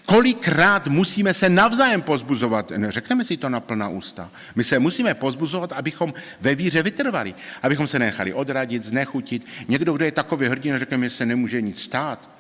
Kolikrát 0.07 0.87
musíme 0.89 1.35
se 1.35 1.49
navzájem 1.49 2.03
pozbuzovat, 2.03 2.73
řekneme 2.89 3.25
si 3.25 3.37
to 3.37 3.49
na 3.49 3.61
plná 3.61 3.89
ústa. 3.89 4.31
My 4.55 4.65
se 4.65 4.79
musíme 4.79 5.15
pozbuzovat, 5.15 5.73
abychom 5.73 6.15
ve 6.41 6.55
víře 6.55 6.83
vytrvali, 6.83 7.35
abychom 7.62 7.89
se 7.89 7.99
nechali 7.99 8.33
odradit, 8.33 8.83
znechutit. 8.83 9.47
Někdo, 9.69 9.93
kdo 9.93 10.05
je 10.05 10.12
takový 10.12 10.47
hrdina, 10.47 10.79
řekne, 10.79 10.99
že 10.99 11.11
se 11.11 11.27
nemůže 11.27 11.61
nic 11.61 11.83
stát, 11.83 12.31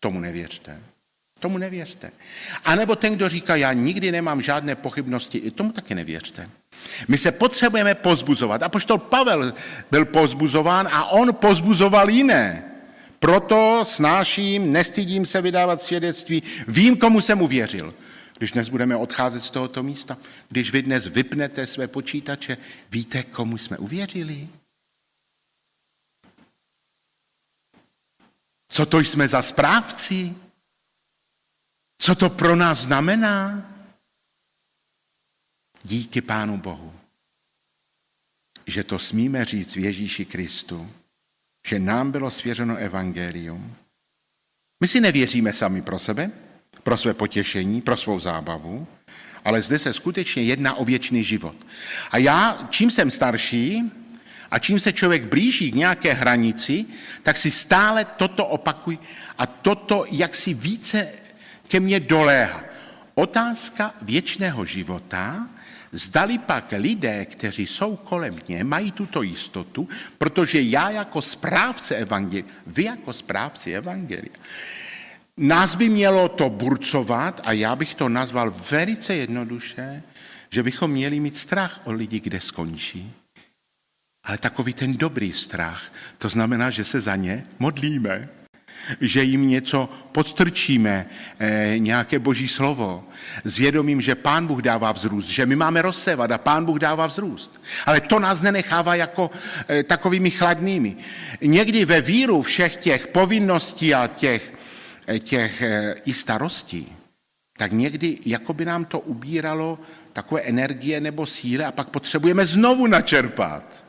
tomu 0.00 0.20
nevěřte. 0.20 0.78
Tomu 1.40 1.58
nevěřte. 1.58 2.10
A 2.64 2.76
nebo 2.76 2.96
ten, 2.96 3.14
kdo 3.14 3.28
říká, 3.28 3.56
já 3.56 3.72
nikdy 3.72 4.12
nemám 4.12 4.42
žádné 4.42 4.74
pochybnosti, 4.74 5.38
i 5.38 5.50
tomu 5.50 5.72
taky 5.72 5.94
nevěřte. 5.94 6.50
My 7.08 7.18
se 7.18 7.32
potřebujeme 7.32 7.94
pozbuzovat. 7.94 8.62
A 8.62 8.68
poštol 8.68 8.98
Pavel 8.98 9.54
byl 9.90 10.04
pozbuzován 10.04 10.88
a 10.92 11.04
on 11.04 11.34
pozbuzoval 11.34 12.10
jiné. 12.10 12.73
Proto 13.18 13.84
snáším, 13.84 14.72
nestydím 14.72 15.26
se 15.26 15.42
vydávat 15.42 15.82
svědectví, 15.82 16.42
vím, 16.68 16.96
komu 16.96 17.20
jsem 17.20 17.42
uvěřil. 17.42 17.94
Když 18.38 18.52
dnes 18.52 18.68
budeme 18.68 18.96
odcházet 18.96 19.40
z 19.40 19.50
tohoto 19.50 19.82
místa, 19.82 20.16
když 20.48 20.72
vy 20.72 20.82
dnes 20.82 21.06
vypnete 21.06 21.66
své 21.66 21.88
počítače, 21.88 22.56
víte, 22.90 23.22
komu 23.22 23.58
jsme 23.58 23.78
uvěřili? 23.78 24.48
Co 28.68 28.86
to 28.86 28.98
jsme 28.98 29.28
za 29.28 29.42
správci? 29.42 30.34
Co 31.98 32.14
to 32.14 32.30
pro 32.30 32.56
nás 32.56 32.78
znamená? 32.78 33.70
Díky 35.82 36.20
Pánu 36.20 36.58
Bohu, 36.58 36.94
že 38.66 38.84
to 38.84 38.98
smíme 38.98 39.44
říct 39.44 39.76
v 39.76 39.78
Ježíši 39.78 40.24
Kristu, 40.24 40.90
že 41.66 41.78
nám 41.78 42.10
bylo 42.10 42.30
svěřeno 42.30 42.76
evangelium. 42.76 43.74
My 44.80 44.88
si 44.88 45.00
nevěříme 45.00 45.52
sami 45.52 45.82
pro 45.82 45.98
sebe, 45.98 46.30
pro 46.82 46.98
své 46.98 47.14
potěšení, 47.14 47.80
pro 47.80 47.96
svou 47.96 48.18
zábavu, 48.18 48.86
ale 49.44 49.62
zde 49.62 49.78
se 49.78 49.92
skutečně 49.92 50.42
jedná 50.42 50.74
o 50.74 50.84
věčný 50.84 51.24
život. 51.24 51.56
A 52.10 52.18
já, 52.18 52.68
čím 52.70 52.90
jsem 52.90 53.10
starší 53.10 53.92
a 54.50 54.58
čím 54.58 54.80
se 54.80 54.92
člověk 54.92 55.24
blíží 55.24 55.70
k 55.70 55.74
nějaké 55.74 56.12
hranici, 56.12 56.84
tak 57.22 57.36
si 57.36 57.50
stále 57.50 58.04
toto 58.04 58.46
opakuj 58.46 58.98
a 59.38 59.46
toto 59.46 60.04
jak 60.10 60.34
si 60.34 60.54
více 60.54 61.08
ke 61.68 61.80
mně 61.80 62.00
doléhá. 62.00 62.64
Otázka 63.14 63.94
věčného 64.02 64.64
života 64.64 65.48
Zdali 65.94 66.38
pak 66.38 66.74
lidé, 66.76 67.24
kteří 67.24 67.66
jsou 67.66 67.96
kolem 67.96 68.34
mě, 68.48 68.64
mají 68.64 68.92
tuto 68.92 69.22
jistotu, 69.22 69.88
protože 70.18 70.60
já 70.60 70.90
jako 70.90 71.22
správce 71.22 71.96
evangelia, 71.96 72.46
vy 72.66 72.84
jako 72.84 73.12
správci 73.12 73.72
evangelia, 73.72 74.34
nás 75.36 75.74
by 75.74 75.88
mělo 75.88 76.28
to 76.28 76.50
burcovat 76.50 77.40
a 77.44 77.52
já 77.52 77.76
bych 77.76 77.94
to 77.94 78.08
nazval 78.08 78.54
velice 78.70 79.14
jednoduše, 79.14 80.02
že 80.50 80.62
bychom 80.62 80.90
měli 80.90 81.20
mít 81.20 81.36
strach 81.36 81.80
o 81.84 81.92
lidi, 81.92 82.20
kde 82.20 82.40
skončí. 82.40 83.12
Ale 84.24 84.38
takový 84.38 84.74
ten 84.74 84.96
dobrý 84.96 85.32
strach, 85.32 85.92
to 86.18 86.28
znamená, 86.28 86.70
že 86.70 86.84
se 86.84 87.00
za 87.00 87.16
ně 87.16 87.46
modlíme 87.58 88.28
že 89.00 89.22
jim 89.22 89.48
něco 89.48 89.88
podstrčíme, 90.12 91.06
eh, 91.38 91.74
nějaké 91.78 92.18
boží 92.18 92.48
slovo, 92.48 93.04
s 93.44 93.58
vědomím, 93.58 94.00
že 94.00 94.14
pán 94.14 94.46
Bůh 94.46 94.62
dává 94.62 94.92
vzrůst, 94.92 95.28
že 95.28 95.46
my 95.46 95.56
máme 95.56 95.82
rozsevat 95.82 96.30
a 96.30 96.38
pán 96.38 96.64
Bůh 96.64 96.78
dává 96.78 97.06
vzrůst. 97.06 97.60
Ale 97.86 98.00
to 98.00 98.18
nás 98.18 98.40
nenechává 98.40 98.94
jako 98.94 99.30
eh, 99.68 99.82
takovými 99.82 100.30
chladnými. 100.30 100.96
Někdy 101.40 101.84
ve 101.84 102.00
víru 102.00 102.42
všech 102.42 102.76
těch 102.76 103.06
povinností 103.06 103.94
a 103.94 104.06
těch, 104.06 104.54
eh, 105.08 105.18
těch 105.18 105.62
i 106.04 106.14
starostí, 106.14 106.92
tak 107.58 107.72
někdy 107.72 108.18
jako 108.26 108.54
by 108.54 108.64
nám 108.64 108.84
to 108.84 109.00
ubíralo 109.00 109.78
takové 110.12 110.40
energie 110.40 111.00
nebo 111.00 111.26
síly 111.26 111.64
a 111.64 111.72
pak 111.72 111.88
potřebujeme 111.88 112.46
znovu 112.46 112.86
načerpat. 112.86 113.84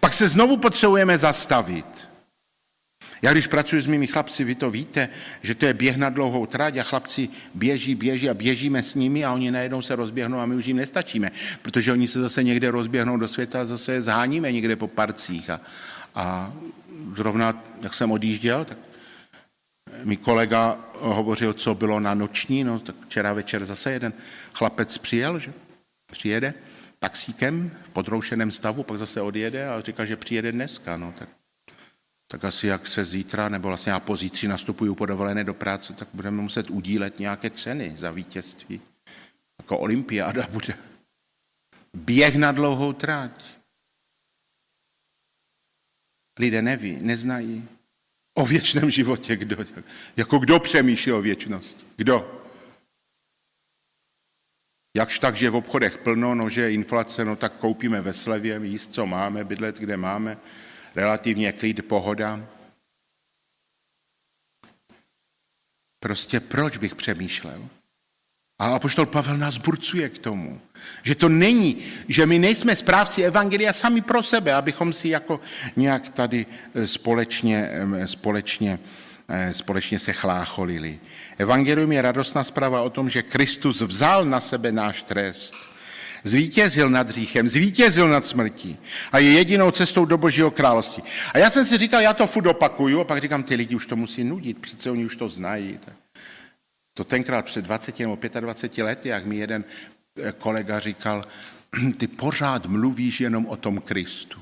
Pak 0.00 0.12
se 0.14 0.28
znovu 0.28 0.56
potřebujeme 0.56 1.18
zastavit. 1.18 2.11
Já 3.24 3.32
když 3.32 3.46
pracuji 3.46 3.82
s 3.82 3.86
mými 3.86 4.06
chlapci, 4.06 4.44
vy 4.44 4.54
to 4.54 4.70
víte, 4.70 5.08
že 5.42 5.54
to 5.54 5.66
je 5.66 5.74
běh 5.74 5.96
na 5.96 6.08
dlouhou 6.08 6.46
trať 6.46 6.76
a 6.76 6.82
chlapci 6.82 7.28
běží, 7.54 7.94
běží 7.94 8.30
a 8.30 8.34
běžíme 8.34 8.82
s 8.82 8.94
nimi 8.94 9.24
a 9.24 9.32
oni 9.32 9.50
najednou 9.50 9.82
se 9.82 9.96
rozběhnou 9.96 10.38
a 10.38 10.46
my 10.46 10.54
už 10.54 10.66
jim 10.66 10.76
nestačíme, 10.76 11.30
protože 11.62 11.92
oni 11.92 12.08
se 12.08 12.20
zase 12.20 12.42
někde 12.42 12.70
rozběhnou 12.70 13.16
do 13.16 13.28
světa 13.28 13.60
a 13.60 13.64
zase 13.64 13.92
je 13.92 14.02
zháníme 14.02 14.52
někde 14.52 14.76
po 14.76 14.88
parcích. 14.88 15.50
A, 15.50 15.60
a 16.14 16.52
zrovna, 17.16 17.62
jak 17.82 17.94
jsem 17.94 18.10
odjížděl, 18.10 18.64
tak 18.64 18.78
mi 20.04 20.16
kolega 20.16 20.78
hovořil, 20.98 21.52
co 21.52 21.74
bylo 21.74 22.00
na 22.00 22.14
noční, 22.14 22.64
no 22.64 22.78
tak 22.78 22.96
včera 23.06 23.32
večer 23.32 23.64
zase 23.64 23.92
jeden 23.92 24.12
chlapec 24.52 24.98
přijel, 24.98 25.38
že 25.38 25.52
přijede 26.12 26.54
taxíkem 26.98 27.70
v 27.82 27.88
podroušeném 27.88 28.50
stavu, 28.50 28.82
pak 28.82 28.98
zase 28.98 29.20
odjede 29.20 29.68
a 29.68 29.80
říká, 29.80 30.04
že 30.04 30.16
přijede 30.16 30.52
dneska, 30.52 30.96
no 30.96 31.14
tak 31.18 31.28
tak 32.32 32.44
asi 32.44 32.66
jak 32.66 32.86
se 32.86 33.04
zítra, 33.04 33.48
nebo 33.48 33.68
vlastně 33.68 33.92
já 33.92 34.00
pozítří 34.00 34.48
nastupuju 34.48 34.94
po 34.94 35.06
dovolené 35.06 35.44
do 35.44 35.54
práce, 35.54 35.92
tak 35.92 36.08
budeme 36.14 36.42
muset 36.42 36.70
udílet 36.70 37.18
nějaké 37.18 37.50
ceny 37.50 37.94
za 37.98 38.10
vítězství. 38.10 38.80
Jako 39.58 39.78
olympiáda 39.78 40.46
bude. 40.50 40.78
běh 41.94 42.36
na 42.36 42.52
dlouhou 42.52 42.92
tráť. 42.92 43.44
Lidé 46.38 46.62
neví, 46.62 46.98
neznají 47.00 47.68
o 48.34 48.46
věčném 48.46 48.90
životě. 48.90 49.36
Kdo, 49.36 49.56
jako 50.16 50.38
kdo 50.38 50.60
přemýšlí 50.60 51.12
o 51.12 51.22
věčnosti? 51.22 51.86
Kdo? 51.96 52.42
Jakž 54.96 55.18
tak, 55.18 55.36
že 55.36 55.50
v 55.50 55.56
obchodech 55.56 55.98
plno, 55.98 56.34
no 56.34 56.50
že 56.50 56.60
je 56.60 56.72
inflace, 56.72 57.24
no 57.24 57.36
tak 57.36 57.52
koupíme 57.52 58.00
ve 58.00 58.12
slevě, 58.12 58.60
jíst, 58.62 58.94
co 58.94 59.06
máme, 59.06 59.44
bydlet, 59.44 59.78
kde 59.78 59.96
máme, 59.96 60.38
relativně 60.96 61.52
klid, 61.52 61.86
pohoda. 61.86 62.48
Prostě 66.00 66.40
proč 66.40 66.76
bych 66.76 66.94
přemýšlel? 66.94 67.68
A 68.58 68.74
apoštol 68.74 69.06
Pavel 69.06 69.38
nás 69.38 69.58
burcuje 69.58 70.08
k 70.08 70.18
tomu, 70.18 70.60
že 71.02 71.14
to 71.14 71.28
není, 71.28 71.78
že 72.08 72.26
my 72.26 72.38
nejsme 72.38 72.76
správci 72.76 73.22
evangelia 73.22 73.72
sami 73.72 74.00
pro 74.00 74.22
sebe, 74.22 74.54
abychom 74.54 74.92
si 74.92 75.08
jako 75.08 75.40
nějak 75.76 76.10
tady 76.10 76.46
eh, 76.74 76.86
společně, 76.86 77.70
společně, 78.04 78.78
eh, 79.28 79.52
společně 79.52 79.98
se 79.98 80.12
chlácholili. 80.12 81.00
Evangelium 81.38 81.92
je 81.92 82.02
radostná 82.02 82.44
zpráva 82.44 82.82
o 82.82 82.90
tom, 82.90 83.10
že 83.10 83.22
Kristus 83.22 83.80
vzal 83.80 84.24
na 84.24 84.40
sebe 84.40 84.72
náš 84.72 85.02
trest, 85.02 85.54
zvítězil 86.24 86.90
nad 86.90 87.08
hříchem, 87.08 87.48
zvítězil 87.48 88.08
nad 88.08 88.24
smrtí 88.24 88.78
a 89.12 89.18
je 89.18 89.32
jedinou 89.32 89.70
cestou 89.70 90.04
do 90.04 90.18
Božího 90.18 90.50
království. 90.50 91.02
A 91.34 91.38
já 91.38 91.50
jsem 91.50 91.66
si 91.66 91.78
říkal, 91.78 92.00
já 92.00 92.12
to 92.12 92.26
furt 92.26 92.46
opakuju 92.46 93.00
a 93.00 93.04
pak 93.04 93.20
říkám, 93.20 93.42
ty 93.42 93.54
lidi 93.54 93.74
už 93.74 93.86
to 93.86 93.96
musí 93.96 94.24
nudit, 94.24 94.58
přece 94.58 94.90
oni 94.90 95.04
už 95.04 95.16
to 95.16 95.28
znají. 95.28 95.78
To 96.94 97.04
tenkrát 97.04 97.44
před 97.44 97.64
20 97.64 97.98
nebo 97.98 98.18
25 98.40 98.84
lety, 98.84 99.08
jak 99.08 99.26
mi 99.26 99.36
jeden 99.36 99.64
eh, 100.22 100.32
kolega 100.32 100.78
říkal, 100.78 101.24
ty 101.96 102.06
pořád 102.06 102.66
mluvíš 102.66 103.20
jenom 103.20 103.46
o 103.46 103.56
tom 103.56 103.80
Kristu. 103.80 104.41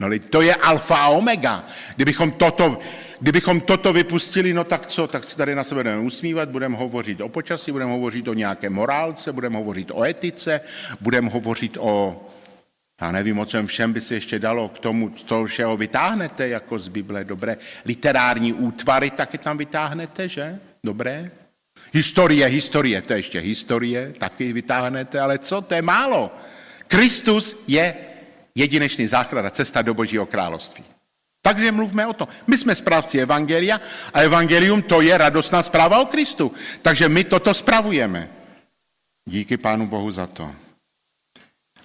No 0.00 0.08
to 0.30 0.42
je 0.42 0.54
alfa 0.54 0.96
a 0.96 1.08
omega. 1.08 1.64
Kdybychom 1.96 2.30
toto, 2.30 2.78
kdybychom 3.20 3.60
toto 3.60 3.92
vypustili, 3.92 4.54
no 4.54 4.64
tak 4.64 4.86
co, 4.86 5.06
tak 5.06 5.24
si 5.24 5.36
tady 5.36 5.54
na 5.54 5.64
sebe 5.64 5.78
budeme 5.82 6.02
usmívat, 6.02 6.48
budeme 6.48 6.76
hovořit 6.76 7.20
o 7.20 7.28
počasí, 7.28 7.72
budeme 7.72 7.90
hovořit 7.90 8.28
o 8.28 8.34
nějaké 8.34 8.70
morálce, 8.70 9.32
budeme 9.32 9.56
hovořit 9.56 9.90
o 9.90 10.04
etice, 10.04 10.60
budeme 11.00 11.30
hovořit 11.30 11.76
o, 11.80 12.26
já 13.02 13.12
nevím, 13.12 13.38
o 13.38 13.44
čem 13.44 13.66
všem 13.66 13.92
by 13.92 14.00
se 14.00 14.14
ještě 14.14 14.38
dalo 14.38 14.68
k 14.68 14.78
tomu, 14.78 15.10
co 15.10 15.44
všeho 15.44 15.76
vytáhnete 15.76 16.48
jako 16.48 16.78
z 16.78 16.88
Bible, 16.88 17.24
dobré 17.24 17.56
literární 17.84 18.52
útvary 18.52 19.10
taky 19.10 19.38
tam 19.38 19.58
vytáhnete, 19.58 20.28
že? 20.28 20.58
Dobré? 20.84 21.30
Historie, 21.92 22.46
historie, 22.46 23.02
to 23.02 23.12
je 23.12 23.18
ještě 23.18 23.40
historie, 23.40 24.14
taky 24.18 24.52
vytáhnete, 24.52 25.20
ale 25.20 25.38
co, 25.38 25.60
to 25.60 25.74
je 25.74 25.82
málo. 25.82 26.34
Kristus 26.88 27.62
je 27.66 27.94
jedinečný 28.54 29.06
základ 29.06 29.46
a 29.46 29.50
cesta 29.50 29.82
do 29.82 29.94
Božího 29.94 30.26
království. 30.26 30.84
Takže 31.42 31.72
mluvme 31.72 32.06
o 32.06 32.12
tom. 32.12 32.28
My 32.46 32.58
jsme 32.58 32.74
správci 32.74 33.18
Evangelia 33.18 33.80
a 34.12 34.20
Evangelium 34.20 34.82
to 34.82 35.00
je 35.00 35.18
radostná 35.18 35.62
zpráva 35.62 36.00
o 36.00 36.06
Kristu. 36.06 36.52
Takže 36.82 37.08
my 37.08 37.24
toto 37.24 37.54
spravujeme. 37.54 38.30
Díky 39.28 39.56
Pánu 39.56 39.86
Bohu 39.86 40.10
za 40.10 40.26
to. 40.26 40.54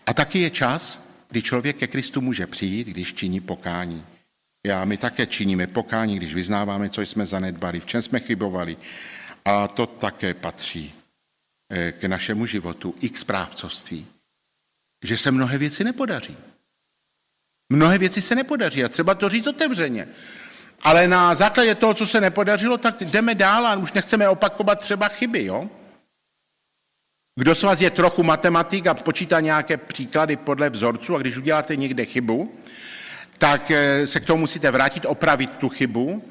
A 0.06 0.14
taky 0.14 0.40
je 0.40 0.50
čas, 0.50 1.04
kdy 1.30 1.42
člověk 1.42 1.78
ke 1.78 1.88
Kristu 1.88 2.22
může 2.22 2.48
přijít, 2.48 2.88
když 2.88 3.14
činí 3.14 3.40
pokání. 3.40 4.06
Já, 4.68 4.86
my 4.86 4.98
také 4.98 5.26
činíme 5.26 5.68
pokání, 5.68 6.16
když 6.16 6.34
vyznáváme, 6.34 6.90
co 6.90 7.02
jsme 7.02 7.26
zanedbali, 7.26 7.80
v 7.80 7.86
čem 7.86 8.02
jsme 8.02 8.20
chybovali. 8.20 8.78
A 9.46 9.68
to 9.68 9.86
také 9.86 10.34
patří 10.34 10.94
eh, 11.70 11.92
k 11.92 12.04
našemu 12.04 12.46
životu 12.46 12.96
i 13.02 13.10
k 13.10 13.18
správcovství. 13.18 14.08
Že 15.04 15.18
se 15.18 15.32
mnohé 15.32 15.58
věci 15.58 15.84
nepodaří. 15.84 16.38
Mnohé 17.70 17.98
věci 17.98 18.22
se 18.22 18.36
nepodaří 18.36 18.84
a 18.84 18.90
třeba 18.90 19.16
to 19.16 19.30
říct 19.30 19.48
otevřeně. 19.48 20.08
Ale 20.82 21.08
na 21.08 21.36
základě 21.36 21.76
toho, 21.76 21.94
co 21.94 22.08
se 22.08 22.22
nepodařilo, 22.22 22.78
tak 22.78 22.96
jdeme 23.02 23.36
dál 23.36 23.68
a 23.68 23.76
už 23.76 23.94
nechceme 23.94 24.30
opakovat 24.30 24.80
třeba 24.80 25.08
chyby, 25.08 25.46
jo? 25.46 25.70
Kdo 27.36 27.56
z 27.56 27.64
vás 27.64 27.82
je 27.82 27.90
trochu 27.90 28.24
matematik 28.24 28.88
a 28.88 28.94
počítá 28.94 29.40
nějaké 29.40 29.78
příklady 29.78 30.36
podle 30.36 30.70
vzorců 30.70 31.16
a 31.16 31.20
když 31.20 31.38
uděláte 31.38 31.76
někde 31.76 32.06
chybu, 32.06 32.56
tak 33.38 33.72
eh, 33.72 34.08
se 34.08 34.20
k 34.20 34.26
tomu 34.26 34.40
musíte 34.40 34.72
vrátit, 34.72 35.06
opravit 35.06 35.52
tu 35.52 35.70
chybu 35.70 36.24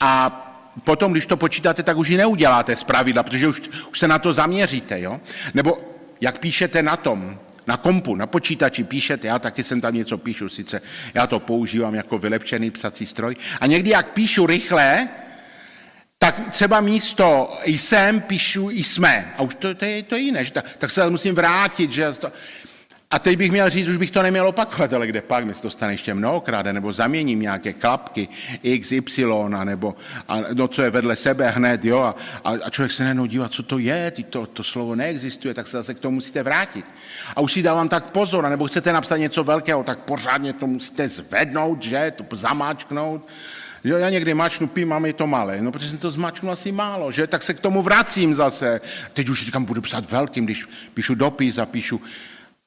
a 0.00 0.38
potom, 0.84 1.12
když 1.12 1.26
to 1.26 1.36
počítáte, 1.36 1.82
tak 1.82 1.96
už 1.96 2.08
ji 2.08 2.16
neuděláte 2.16 2.76
z 2.76 2.84
pravidla, 2.84 3.22
protože 3.22 3.48
už, 3.48 3.62
už 3.90 3.98
se 3.98 4.08
na 4.08 4.18
to 4.18 4.32
zaměříte. 4.32 5.00
Jo? 5.00 5.20
Nebo 5.54 5.78
jak 6.20 6.38
píšete 6.38 6.82
na 6.82 6.96
tom, 6.96 7.38
na 7.66 7.76
kompu, 7.76 8.14
na 8.14 8.26
počítači 8.26 8.84
píšete, 8.84 9.26
já 9.26 9.38
taky 9.38 9.62
jsem 9.62 9.80
tam 9.80 9.94
něco 9.94 10.18
píšu, 10.18 10.48
sice 10.48 10.82
já 11.14 11.26
to 11.26 11.40
používám 11.40 11.94
jako 11.94 12.18
vylepšený 12.18 12.70
psací 12.70 13.06
stroj. 13.06 13.36
A 13.60 13.66
někdy, 13.66 13.90
jak 13.90 14.12
píšu 14.12 14.46
rychle, 14.46 15.08
tak 16.18 16.50
třeba 16.50 16.80
místo 16.80 17.58
jsem 17.64 18.20
píšu 18.20 18.70
jsme. 18.70 19.34
A 19.38 19.42
už 19.42 19.54
to, 19.54 19.74
to, 19.74 19.84
je, 19.84 20.02
to 20.02 20.14
je 20.14 20.20
jiné, 20.20 20.44
že 20.44 20.52
tak, 20.52 20.76
tak 20.78 20.90
se 20.90 21.10
musím 21.10 21.34
vrátit. 21.34 21.92
Že 21.92 22.12
to, 22.12 22.32
a 23.12 23.18
teď 23.18 23.36
bych 23.38 23.50
měl 23.50 23.70
říct, 23.70 23.88
už 23.88 23.96
bych 23.96 24.10
to 24.10 24.22
neměl 24.22 24.48
opakovat, 24.48 24.92
ale 24.92 25.06
kde 25.06 25.22
pak, 25.22 25.44
mi 25.44 25.54
se 25.54 25.62
to 25.62 25.70
stane 25.70 25.92
ještě 25.92 26.14
mnohokrát, 26.14 26.66
nebo 26.66 26.92
zaměním 26.92 27.40
nějaké 27.40 27.72
klapky 27.72 28.28
X, 28.62 28.92
Y, 28.92 29.48
nebo 29.64 29.94
a, 30.28 30.38
no, 30.52 30.68
co 30.68 30.82
je 30.82 30.90
vedle 30.90 31.16
sebe 31.16 31.50
hned, 31.50 31.84
jo, 31.84 32.00
a, 32.00 32.14
a 32.64 32.70
člověk 32.70 32.92
se 32.92 33.04
nenou 33.04 33.26
dívá, 33.26 33.48
co 33.48 33.62
to 33.62 33.78
je, 33.78 34.12
to, 34.30 34.46
to 34.46 34.62
slovo 34.62 34.94
neexistuje, 34.94 35.54
tak 35.54 35.66
se 35.66 35.76
zase 35.76 35.94
k 35.94 35.98
tomu 35.98 36.14
musíte 36.14 36.42
vrátit. 36.42 36.84
A 37.36 37.40
už 37.40 37.52
si 37.52 37.62
dávám 37.62 37.88
tak 37.88 38.10
pozor, 38.10 38.48
nebo 38.48 38.66
chcete 38.66 38.92
napsat 38.92 39.16
něco 39.16 39.44
velkého, 39.44 39.84
tak 39.84 39.98
pořádně 39.98 40.52
to 40.52 40.66
musíte 40.66 41.08
zvednout, 41.08 41.82
že, 41.82 42.12
to 42.16 42.36
zamáčknout, 42.36 43.28
Jo, 43.84 43.96
já 43.96 44.10
někdy 44.10 44.34
mačnu, 44.34 44.68
pím, 44.68 44.88
mám 44.88 45.06
je 45.06 45.12
to 45.12 45.26
malé. 45.26 45.62
No, 45.62 45.72
protože 45.72 45.90
jsem 45.90 45.98
to 45.98 46.10
zmačknul 46.10 46.52
asi 46.52 46.72
málo, 46.72 47.12
že? 47.12 47.26
Tak 47.26 47.42
se 47.42 47.54
k 47.54 47.60
tomu 47.60 47.82
vracím 47.82 48.34
zase. 48.34 48.80
Teď 49.12 49.28
už 49.28 49.44
říkám, 49.44 49.64
budu 49.64 49.80
psát 49.82 50.10
velkým, 50.10 50.44
když 50.44 50.64
píšu 50.94 51.14
dopis 51.14 51.58
a 51.58 51.66
píšu 51.66 52.00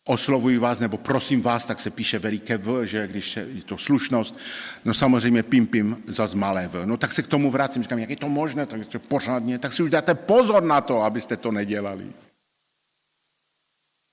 oslovuji 0.08 0.58
vás, 0.58 0.80
nebo 0.80 0.98
prosím 0.98 1.42
vás, 1.42 1.66
tak 1.66 1.80
se 1.80 1.90
píše 1.90 2.20
veliké 2.20 2.58
V, 2.58 2.86
že 2.86 3.08
když 3.08 3.38
je 3.38 3.64
to 3.66 3.78
slušnost, 3.78 4.38
no 4.86 4.94
samozřejmě 4.94 5.44
pím, 5.44 5.68
pím, 5.68 6.04
zas 6.08 6.34
malé 6.34 6.68
V. 6.68 6.86
No 6.86 6.98
tak 6.98 7.12
se 7.12 7.24
k 7.24 7.28
tomu 7.28 7.52
vracím, 7.52 7.84
říkám, 7.84 8.00
jak 8.00 8.10
je 8.10 8.16
to 8.16 8.30
možné, 8.30 8.66
tak 8.66 8.86
to 8.86 9.00
pořádně, 9.00 9.60
tak 9.60 9.74
si 9.74 9.84
už 9.84 9.90
dáte 9.90 10.16
pozor 10.16 10.64
na 10.64 10.82
to, 10.82 11.02
abyste 11.02 11.38
to 11.38 11.52
nedělali. 11.52 12.14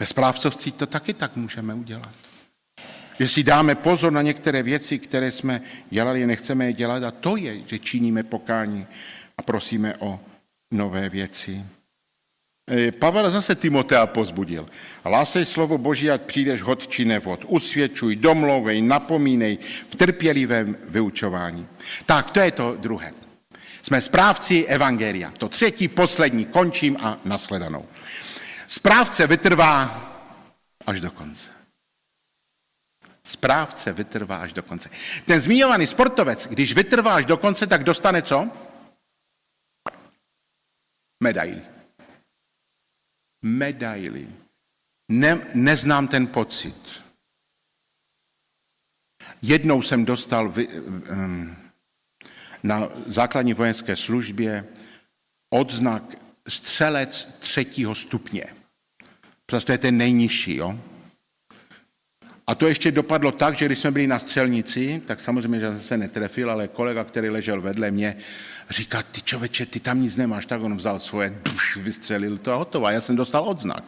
Ve 0.00 0.06
správcovství 0.06 0.72
to 0.72 0.86
taky 0.86 1.14
tak 1.14 1.36
můžeme 1.36 1.74
udělat. 1.74 2.14
Že 3.20 3.28
si 3.28 3.42
dáme 3.42 3.74
pozor 3.74 4.12
na 4.12 4.22
některé 4.22 4.62
věci, 4.62 4.98
které 4.98 5.30
jsme 5.30 5.62
dělali, 5.90 6.26
nechceme 6.26 6.66
je 6.66 6.72
dělat 6.72 7.02
a 7.02 7.10
to 7.10 7.36
je, 7.36 7.68
že 7.68 7.78
činíme 7.78 8.22
pokání 8.22 8.86
a 9.38 9.42
prosíme 9.42 9.96
o 9.96 10.20
nové 10.70 11.08
věci. 11.08 11.64
E, 12.70 12.92
Pavel 12.92 13.30
zase 13.30 13.54
Timotea 13.54 14.06
pozbudil. 14.06 14.66
Lásej 15.04 15.44
slovo 15.44 15.78
Boží, 15.78 16.10
ať 16.10 16.22
přijdeš 16.22 16.62
hod 16.62 16.86
či 16.88 17.04
nevod. 17.04 17.44
Usvědčuj, 17.48 18.16
domlouvej, 18.16 18.82
napomínej 18.82 19.58
v 19.90 19.94
trpělivém 19.96 20.76
vyučování. 20.84 21.66
Tak, 22.06 22.30
to 22.30 22.40
je 22.40 22.50
to 22.50 22.76
druhé. 22.78 23.12
Jsme 23.82 24.00
správci 24.00 24.64
Evangelia. 24.66 25.30
To 25.38 25.48
třetí, 25.48 25.88
poslední, 25.88 26.44
končím 26.44 26.96
a 27.00 27.18
nasledanou. 27.24 27.86
Správce 28.66 29.26
vytrvá 29.26 29.74
až 30.86 31.00
do 31.00 31.10
konce. 31.10 31.50
Správce 33.24 33.92
vytrvá 33.92 34.36
až 34.36 34.52
do 34.52 34.62
konce. 34.62 34.90
Ten 35.26 35.40
zmiňovaný 35.40 35.86
sportovec, 35.86 36.46
když 36.46 36.72
vytrvá 36.72 37.14
až 37.14 37.26
do 37.26 37.36
konce, 37.36 37.66
tak 37.66 37.84
dostane 37.84 38.22
co? 38.22 38.48
Medaili 41.22 41.81
medaili. 43.42 44.28
Ne, 45.08 45.46
neznám 45.54 46.08
ten 46.08 46.26
pocit. 46.26 47.02
Jednou 49.42 49.82
jsem 49.82 50.04
dostal 50.04 50.48
vy, 50.48 50.68
um, 50.68 51.56
na 52.62 52.88
základní 53.06 53.54
vojenské 53.54 53.96
službě 53.96 54.68
odznak 55.50 56.02
střelec 56.48 57.24
třetího 57.40 57.94
stupně. 57.94 58.44
Prostě 59.46 59.66
to 59.66 59.72
je 59.72 59.78
ten 59.78 59.96
nejnižší, 59.96 60.56
jo? 60.56 60.91
A 62.46 62.54
to 62.54 62.66
ještě 62.66 62.90
dopadlo 62.90 63.32
tak, 63.32 63.56
že 63.56 63.66
když 63.66 63.78
jsme 63.78 63.90
byli 63.90 64.06
na 64.06 64.18
střelnici, 64.18 65.02
tak 65.06 65.20
samozřejmě, 65.20 65.60
že 65.60 65.70
jsem 65.70 65.80
se 65.80 65.96
netrefil, 65.96 66.50
ale 66.50 66.68
kolega, 66.68 67.04
který 67.04 67.28
ležel 67.28 67.60
vedle 67.60 67.90
mě, 67.90 68.16
říká, 68.70 69.02
ty 69.02 69.22
čověče, 69.22 69.66
ty 69.66 69.80
tam 69.80 70.02
nic 70.02 70.16
nemáš, 70.16 70.46
tak 70.46 70.62
on 70.62 70.76
vzal 70.76 70.98
svoje, 70.98 71.34
duš, 71.44 71.76
vystřelil 71.76 72.38
to 72.38 72.52
a 72.52 72.56
hotovo. 72.56 72.86
A 72.86 72.90
já 72.90 73.00
jsem 73.00 73.16
dostal 73.16 73.48
odznak. 73.48 73.84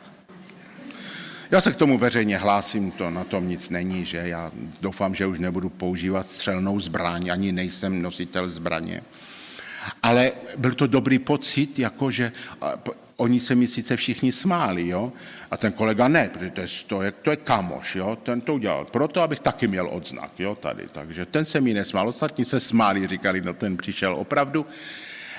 Já 1.50 1.60
se 1.60 1.72
k 1.72 1.76
tomu 1.76 1.98
veřejně 1.98 2.38
hlásím, 2.38 2.90
to 2.90 3.10
na 3.10 3.24
tom 3.24 3.48
nic 3.48 3.70
není, 3.70 4.06
že 4.06 4.16
já 4.16 4.52
doufám, 4.80 5.14
že 5.14 5.26
už 5.26 5.38
nebudu 5.38 5.68
používat 5.68 6.26
střelnou 6.26 6.80
zbraň, 6.80 7.30
ani 7.32 7.52
nejsem 7.52 8.02
nositel 8.02 8.50
zbraně. 8.50 9.02
Ale 10.02 10.32
byl 10.56 10.74
to 10.74 10.86
dobrý 10.86 11.18
pocit, 11.18 11.78
jakože 11.78 12.32
oni 13.16 13.40
se 13.40 13.54
mi 13.54 13.66
sice 13.66 13.96
všichni 13.96 14.32
smáli, 14.32 14.88
jo, 14.88 15.12
a 15.50 15.56
ten 15.56 15.72
kolega 15.72 16.08
ne, 16.08 16.28
protože 16.28 16.84
to 16.86 17.02
je, 17.02 17.12
to 17.12 17.30
je, 17.30 17.32
je 17.32 17.36
kamoš, 17.36 17.96
jo, 17.96 18.18
ten 18.22 18.40
to 18.40 18.54
udělal 18.54 18.84
proto, 18.84 19.22
abych 19.22 19.40
taky 19.40 19.68
měl 19.68 19.88
odznak, 19.92 20.40
jo, 20.40 20.54
tady, 20.54 20.86
takže 20.92 21.26
ten 21.26 21.44
se 21.44 21.60
mi 21.60 21.74
nesmál, 21.74 22.08
ostatní 22.08 22.44
se 22.44 22.60
smáli, 22.60 23.06
říkali, 23.06 23.40
no 23.40 23.54
ten 23.54 23.76
přišel 23.76 24.14
opravdu, 24.14 24.66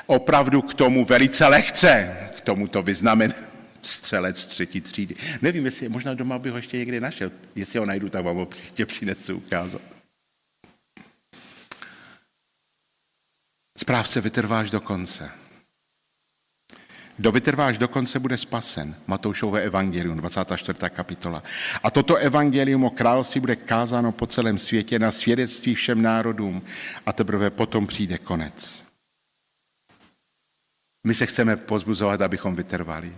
opravdu 0.06 0.62
k 0.62 0.74
tomu 0.74 1.06
velice 1.06 1.48
lehce, 1.48 2.18
k 2.38 2.42
tomu 2.42 2.68
to 2.68 2.82
vyznamen 2.82 3.34
střelec 3.82 4.46
třetí 4.46 4.82
třídy. 4.82 5.16
Nevím, 5.42 5.66
jestli 5.66 5.90
možná 5.90 6.14
doma 6.14 6.40
bych 6.40 6.52
ho 6.52 6.58
ještě 6.58 6.78
někdy 6.78 7.00
našel. 7.00 7.32
Jestli 7.56 7.80
ho 7.80 7.86
najdu, 7.86 8.10
tak 8.10 8.26
vám 8.26 8.38
ho 8.38 8.46
příště 8.46 8.86
přinesu 8.86 9.36
ukázat. 9.36 9.82
Správce 13.78 14.22
vytrváš 14.22 14.70
do 14.70 14.82
konce. 14.82 15.45
Kdo 17.18 17.32
vytrváš 17.32 17.78
do 17.78 17.88
konce, 17.88 18.20
bude 18.20 18.38
spasen. 18.38 18.96
Matoušové 19.08 19.62
evangelium, 19.62 20.18
24. 20.18 20.80
kapitola. 20.90 21.44
A 21.84 21.92
toto 21.92 22.16
evangelium 22.16 22.84
o 22.84 22.90
království 22.90 23.42
bude 23.42 23.56
kázáno 23.56 24.12
po 24.12 24.28
celém 24.28 24.58
světě 24.58 25.00
na 25.00 25.12
svědectví 25.12 25.76
všem 25.76 26.02
národům 26.02 26.62
a 27.06 27.14
teprve 27.14 27.50
potom 27.50 27.88
přijde 27.88 28.18
konec. 28.18 28.86
My 31.08 31.16
se 31.16 31.26
chceme 31.26 31.56
pozbuzovat, 31.56 32.22
abychom 32.22 32.56
vytrvali. 32.56 33.16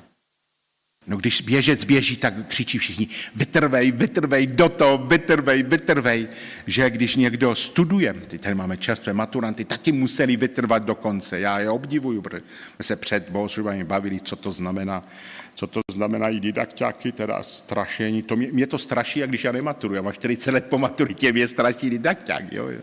No 1.08 1.18
když 1.18 1.42
běžec 1.42 1.84
běží, 1.84 2.18
tak 2.18 2.48
křičí 2.48 2.78
všichni, 2.78 3.08
vytrvej, 3.36 3.92
vytrvej, 3.92 4.48
do 4.48 4.70
toho, 4.70 4.98
vytrvej, 4.98 5.64
vytrvej. 5.64 6.28
Že 6.68 6.90
když 6.90 7.16
někdo 7.16 7.56
studuje, 7.56 8.14
ty 8.14 8.38
tady 8.38 8.56
máme 8.56 8.78
čerstvé 8.78 9.14
maturanty, 9.14 9.66
taky 9.66 9.92
museli 9.92 10.36
vytrvat 10.36 10.84
do 10.84 10.96
konce. 10.96 11.40
Já 11.40 11.60
je 11.60 11.70
obdivuju, 11.70 12.22
protože 12.22 12.42
jsme 12.76 12.84
se 12.84 12.96
před 12.96 13.30
bohoslužbami 13.30 13.84
bavili, 13.84 14.20
co 14.20 14.36
to 14.36 14.52
znamená, 14.52 15.04
co 15.56 15.68
to 15.68 15.80
znamenají 15.92 16.40
didakťáky, 16.40 17.12
teda 17.12 17.44
strašení. 17.44 18.24
To 18.24 18.36
mě, 18.36 18.48
mě 18.52 18.68
to 18.68 18.78
straší, 18.78 19.20
jak 19.20 19.30
když 19.30 19.44
já 19.44 19.52
nematuruji. 19.52 19.96
Já 19.96 20.02
mám 20.02 20.14
40 20.14 20.52
let 20.52 20.66
po 20.70 20.78
maturitě, 20.78 21.32
mě 21.32 21.48
straší 21.48 21.90
didakťák. 21.90 22.54
Jo, 22.54 22.68
jo. 22.68 22.82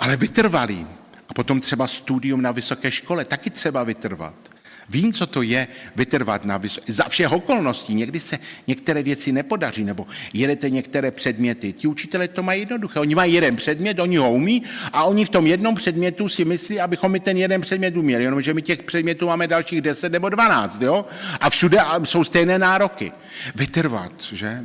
Ale 0.00 0.16
vytrvalí. 0.16 0.86
A 1.28 1.34
potom 1.34 1.60
třeba 1.60 1.86
studium 1.86 2.42
na 2.42 2.50
vysoké 2.50 2.90
škole, 2.90 3.24
taky 3.24 3.50
třeba 3.50 3.84
vytrvat. 3.84 4.51
Vím, 4.88 5.12
co 5.12 5.26
to 5.26 5.42
je 5.42 5.66
vytrvat 5.96 6.44
na 6.44 6.58
vys- 6.58 6.80
za 6.86 7.08
všech 7.08 7.32
okolností. 7.32 7.94
Někdy 7.94 8.20
se 8.20 8.38
některé 8.66 9.02
věci 9.02 9.32
nepodaří, 9.32 9.84
nebo 9.84 10.06
jedete 10.32 10.70
některé 10.70 11.10
předměty. 11.10 11.72
Ti 11.72 11.88
učitelé 11.88 12.28
to 12.28 12.42
mají 12.42 12.60
jednoduché. 12.60 13.00
Oni 13.00 13.14
mají 13.14 13.34
jeden 13.34 13.56
předmět, 13.56 13.98
oni 13.98 14.16
ho 14.16 14.32
umí 14.32 14.62
a 14.92 15.04
oni 15.04 15.24
v 15.24 15.28
tom 15.28 15.46
jednom 15.46 15.74
předmětu 15.74 16.28
si 16.28 16.44
myslí, 16.44 16.80
abychom 16.80 17.12
mi 17.12 17.20
ten 17.20 17.36
jeden 17.36 17.60
předmět 17.60 17.96
uměli. 17.96 18.24
Jenomže 18.24 18.54
my 18.54 18.62
těch 18.62 18.82
předmětů 18.82 19.26
máme 19.26 19.48
dalších 19.48 19.80
10 19.80 20.12
nebo 20.12 20.28
12, 20.28 20.82
jo? 20.82 21.04
A 21.40 21.50
všude 21.50 21.78
jsou 22.04 22.24
stejné 22.24 22.58
nároky. 22.58 23.12
Vytrvat, 23.54 24.12
že? 24.32 24.58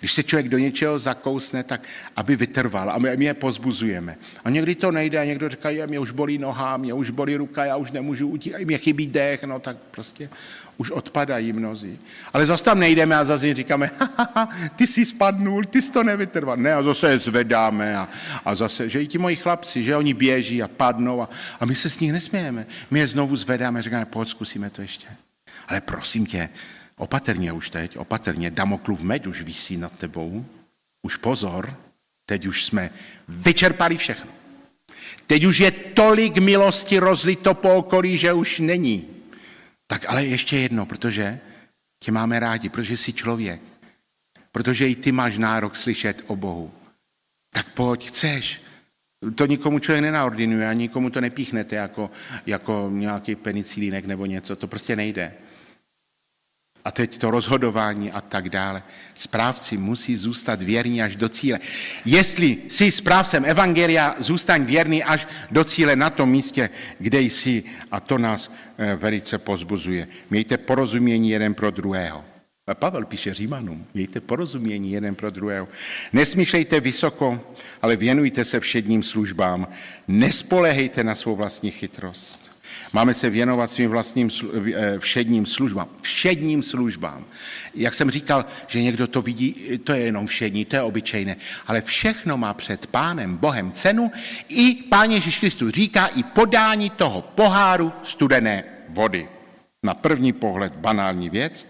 Když 0.00 0.12
se 0.12 0.22
člověk 0.22 0.48
do 0.48 0.58
něčeho 0.58 0.98
zakousne, 0.98 1.64
tak 1.64 1.80
aby 2.16 2.36
vytrval. 2.36 2.90
A 2.90 2.98
my, 2.98 3.16
my 3.16 3.24
je 3.24 3.34
pozbuzujeme. 3.34 4.16
A 4.44 4.50
někdy 4.50 4.74
to 4.74 4.90
nejde 4.90 5.18
a 5.18 5.24
někdo 5.24 5.48
říká, 5.48 5.68
mě 5.86 5.98
už 5.98 6.10
bolí 6.10 6.38
noha, 6.38 6.76
mě 6.76 6.94
už 6.94 7.10
bolí 7.10 7.36
ruka, 7.36 7.64
já 7.64 7.76
už 7.76 7.90
nemůžu 7.90 8.28
utíkat, 8.28 8.60
mě 8.60 8.78
chybí 8.78 9.06
dech, 9.06 9.42
no 9.44 9.51
tak 9.60 9.76
prostě 9.90 10.30
už 10.76 10.90
odpadají 10.90 11.52
mnozí. 11.52 11.98
Ale 12.32 12.46
zase 12.46 12.64
tam 12.64 12.78
nejdeme 12.78 13.16
a 13.16 13.24
zase 13.24 13.54
říkáme, 13.54 13.90
ty 14.76 14.86
jsi 14.86 15.06
spadnul, 15.06 15.64
ty 15.64 15.82
jsi 15.82 15.92
to 15.92 16.02
nevytrval. 16.02 16.56
Ne, 16.56 16.74
a 16.74 16.82
zase 16.82 17.10
je 17.10 17.18
zvedáme 17.18 17.96
a, 17.96 18.08
a 18.44 18.54
zase, 18.54 18.88
že 18.88 19.02
i 19.02 19.06
ti 19.06 19.18
moji 19.18 19.36
chlapci, 19.36 19.84
že 19.84 19.96
oni 19.96 20.14
běží 20.14 20.62
a 20.62 20.68
padnou 20.68 21.22
a, 21.22 21.28
a 21.60 21.66
my 21.66 21.74
se 21.74 21.90
s 21.90 22.00
nich 22.00 22.12
nesmějeme. 22.12 22.66
My 22.90 22.98
je 22.98 23.06
znovu 23.06 23.36
zvedáme 23.36 23.82
říkáme, 23.82 24.04
pojď, 24.04 24.28
zkusíme 24.28 24.70
to 24.70 24.82
ještě. 24.82 25.06
Ale 25.68 25.80
prosím 25.80 26.26
tě, 26.26 26.48
opatrně 26.96 27.52
už 27.52 27.70
teď, 27.70 27.96
opatrně, 27.96 28.50
Damoklův 28.50 29.00
meď 29.00 29.26
už 29.26 29.42
visí 29.42 29.76
nad 29.76 29.92
tebou. 29.92 30.44
Už 31.02 31.16
pozor, 31.16 31.76
teď 32.26 32.46
už 32.46 32.64
jsme 32.64 32.90
vyčerpali 33.28 33.96
všechno. 33.96 34.30
Teď 35.26 35.44
už 35.44 35.58
je 35.58 35.70
tolik 35.70 36.38
milosti 36.38 36.98
rozlito 36.98 37.54
po 37.54 37.74
okolí, 37.74 38.16
že 38.16 38.32
už 38.32 38.58
není. 38.58 39.11
Tak 39.92 40.04
ale 40.08 40.26
ještě 40.26 40.56
jedno, 40.56 40.86
protože 40.86 41.40
tě 42.04 42.12
máme 42.12 42.40
rádi, 42.40 42.68
protože 42.68 42.96
jsi 42.96 43.12
člověk. 43.12 43.60
Protože 44.52 44.88
i 44.88 44.96
ty 44.96 45.12
máš 45.12 45.38
nárok 45.38 45.76
slyšet 45.76 46.24
o 46.26 46.36
Bohu. 46.36 46.72
Tak 47.52 47.74
pojď, 47.74 48.08
chceš. 48.08 48.60
To 49.34 49.46
nikomu 49.46 49.78
člověk 49.78 50.02
nenaordinuje 50.02 50.68
a 50.68 50.72
nikomu 50.72 51.10
to 51.10 51.20
nepíchnete 51.20 51.76
jako, 51.76 52.10
jako 52.46 52.88
nějaký 52.92 53.34
penicilínek 53.34 54.04
nebo 54.04 54.26
něco. 54.26 54.56
To 54.56 54.66
prostě 54.66 54.96
nejde. 54.96 55.34
A 56.84 56.90
teď 56.90 57.18
to 57.18 57.30
rozhodování 57.30 58.12
a 58.12 58.20
tak 58.20 58.48
dále. 58.48 58.82
Správci 59.14 59.76
musí 59.76 60.16
zůstat 60.16 60.62
věrní 60.62 61.02
až 61.02 61.16
do 61.16 61.28
cíle. 61.28 61.60
Jestli 62.04 62.58
jsi 62.68 62.90
správcem 62.90 63.44
Evangelia, 63.44 64.14
zůstaň 64.18 64.64
věrný 64.64 65.04
až 65.04 65.28
do 65.50 65.64
cíle 65.64 65.96
na 65.96 66.10
tom 66.10 66.30
místě, 66.30 66.70
kde 66.98 67.20
jsi. 67.20 67.64
A 67.90 68.00
to 68.00 68.18
nás 68.18 68.52
eh, 68.78 68.96
velice 68.96 69.38
pozbuzuje. 69.38 70.08
Mějte 70.30 70.58
porozumění 70.58 71.30
jeden 71.30 71.54
pro 71.54 71.70
druhého. 71.70 72.24
Pavel 72.74 73.04
píše 73.04 73.34
Římanům, 73.34 73.86
mějte 73.94 74.20
porozumění 74.20 74.92
jeden 74.92 75.14
pro 75.14 75.30
druhého. 75.30 75.68
Nesmýšlejte 76.12 76.80
vysoko, 76.80 77.40
ale 77.82 77.96
věnujte 77.96 78.44
se 78.44 78.60
všedním 78.60 79.02
službám. 79.02 79.68
Nespolehejte 80.08 81.04
na 81.04 81.14
svou 81.14 81.36
vlastní 81.36 81.70
chytrost. 81.70 82.51
Máme 82.92 83.14
se 83.14 83.30
věnovat 83.30 83.70
svým 83.70 83.90
vlastním 83.90 84.30
eh, 84.74 84.98
všedním 84.98 85.46
službám. 85.46 85.88
Všedním 86.00 86.62
službám. 86.62 87.24
Jak 87.74 87.94
jsem 87.94 88.10
říkal, 88.10 88.44
že 88.66 88.82
někdo 88.82 89.06
to 89.06 89.22
vidí, 89.22 89.80
to 89.84 89.92
je 89.92 90.00
jenom 90.00 90.26
všední, 90.26 90.64
to 90.64 90.76
je 90.76 90.82
obyčejné. 90.82 91.36
Ale 91.66 91.82
všechno 91.82 92.36
má 92.36 92.54
před 92.54 92.86
Pánem 92.86 93.36
Bohem 93.36 93.72
cenu. 93.72 94.10
I 94.48 94.74
Pán 94.74 95.10
Ježíš 95.10 95.38
Kristus 95.38 95.72
říká 95.72 96.06
i 96.06 96.22
podání 96.22 96.90
toho 96.90 97.22
poháru 97.22 97.92
studené 98.02 98.64
vody. 98.88 99.28
Na 99.82 99.94
první 99.94 100.32
pohled 100.32 100.76
banální 100.76 101.30
věc, 101.30 101.66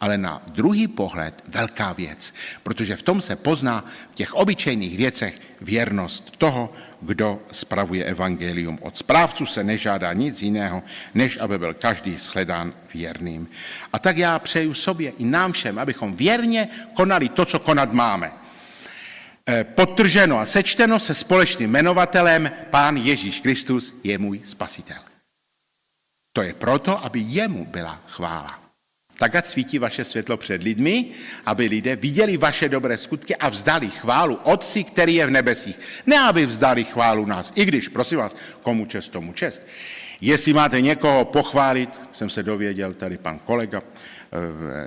ale 0.00 0.18
na 0.18 0.42
druhý 0.52 0.88
pohled 0.88 1.42
velká 1.48 1.92
věc, 1.92 2.34
protože 2.62 2.96
v 2.96 3.02
tom 3.02 3.20
se 3.20 3.36
pozná 3.36 3.84
v 4.12 4.14
těch 4.14 4.34
obyčejných 4.34 4.96
věcech 4.96 5.40
věrnost 5.60 6.36
toho, 6.38 6.72
kdo 7.00 7.42
spravuje 7.52 8.04
evangelium. 8.04 8.78
Od 8.82 8.96
správců 8.96 9.46
se 9.46 9.64
nežádá 9.64 10.12
nic 10.12 10.42
jiného, 10.42 10.82
než 11.14 11.38
aby 11.38 11.58
byl 11.58 11.74
každý 11.74 12.16
shledán 12.16 12.72
věrným. 12.94 13.48
A 13.92 13.98
tak 13.98 14.16
já 14.16 14.38
přeju 14.38 14.74
sobě 14.74 15.12
i 15.18 15.24
nám 15.24 15.52
všem, 15.52 15.78
abychom 15.78 16.16
věrně 16.16 16.68
konali 16.94 17.28
to, 17.28 17.44
co 17.44 17.58
konat 17.58 17.92
máme. 17.92 18.32
E, 19.48 19.64
Potrženo 19.64 20.38
a 20.38 20.46
sečteno 20.46 21.00
se 21.00 21.14
společným 21.14 21.70
jmenovatelem 21.70 22.50
Pán 22.70 22.96
Ježíš 22.96 23.40
Kristus 23.40 23.94
je 24.04 24.18
můj 24.18 24.40
spasitel. 24.44 24.98
To 26.32 26.42
je 26.42 26.54
proto, 26.54 27.04
aby 27.04 27.20
jemu 27.20 27.64
byla 27.64 28.00
chvála. 28.06 28.65
Tak 29.18 29.34
ať 29.34 29.44
svítí 29.44 29.78
vaše 29.78 30.04
světlo 30.04 30.36
před 30.36 30.62
lidmi, 30.62 31.04
aby 31.46 31.66
lidé 31.66 31.96
viděli 31.96 32.36
vaše 32.36 32.68
dobré 32.68 32.98
skutky 32.98 33.36
a 33.36 33.48
vzdali 33.48 33.90
chválu 33.90 34.34
Otci, 34.42 34.84
který 34.84 35.14
je 35.14 35.26
v 35.26 35.30
nebesích. 35.30 35.78
Ne, 36.06 36.18
aby 36.18 36.46
vzdali 36.46 36.84
chválu 36.84 37.26
nás, 37.26 37.52
i 37.54 37.64
když, 37.64 37.88
prosím 37.88 38.18
vás, 38.18 38.36
komu 38.62 38.86
čest, 38.86 39.08
tomu 39.08 39.32
čest. 39.32 39.62
Jestli 40.20 40.52
máte 40.52 40.80
někoho 40.80 41.24
pochválit, 41.24 42.00
jsem 42.12 42.30
se 42.30 42.42
dověděl, 42.42 42.94
tady 42.94 43.18
pan 43.18 43.38
kolega, 43.38 43.82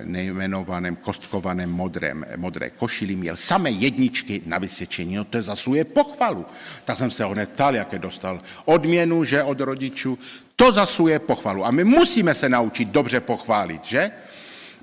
nejmenovaném 0.03 0.95
kostkovaném 0.95 1.69
modrém, 1.69 2.25
modré 2.35 2.69
košili 2.69 3.15
měl 3.15 3.37
samé 3.37 3.71
jedničky 3.71 4.41
na 4.45 4.57
vysvědčení, 4.57 5.15
no 5.15 5.23
to 5.23 5.37
je 5.37 5.43
zasuje 5.43 5.83
pochvalu. 5.83 6.45
Tak 6.85 6.97
jsem 6.97 7.11
se 7.11 7.23
ho 7.23 7.35
netal, 7.35 7.75
jaké 7.75 7.99
dostal 7.99 8.39
odměnu, 8.65 9.23
že 9.23 9.43
od 9.43 9.59
rodičů, 9.59 10.19
to 10.55 10.71
zasuje 10.71 11.19
pochvalu. 11.19 11.65
A 11.65 11.71
my 11.71 11.83
musíme 11.83 12.33
se 12.33 12.49
naučit 12.49 12.87
dobře 12.87 13.19
pochválit, 13.19 13.85
že? 13.85 14.11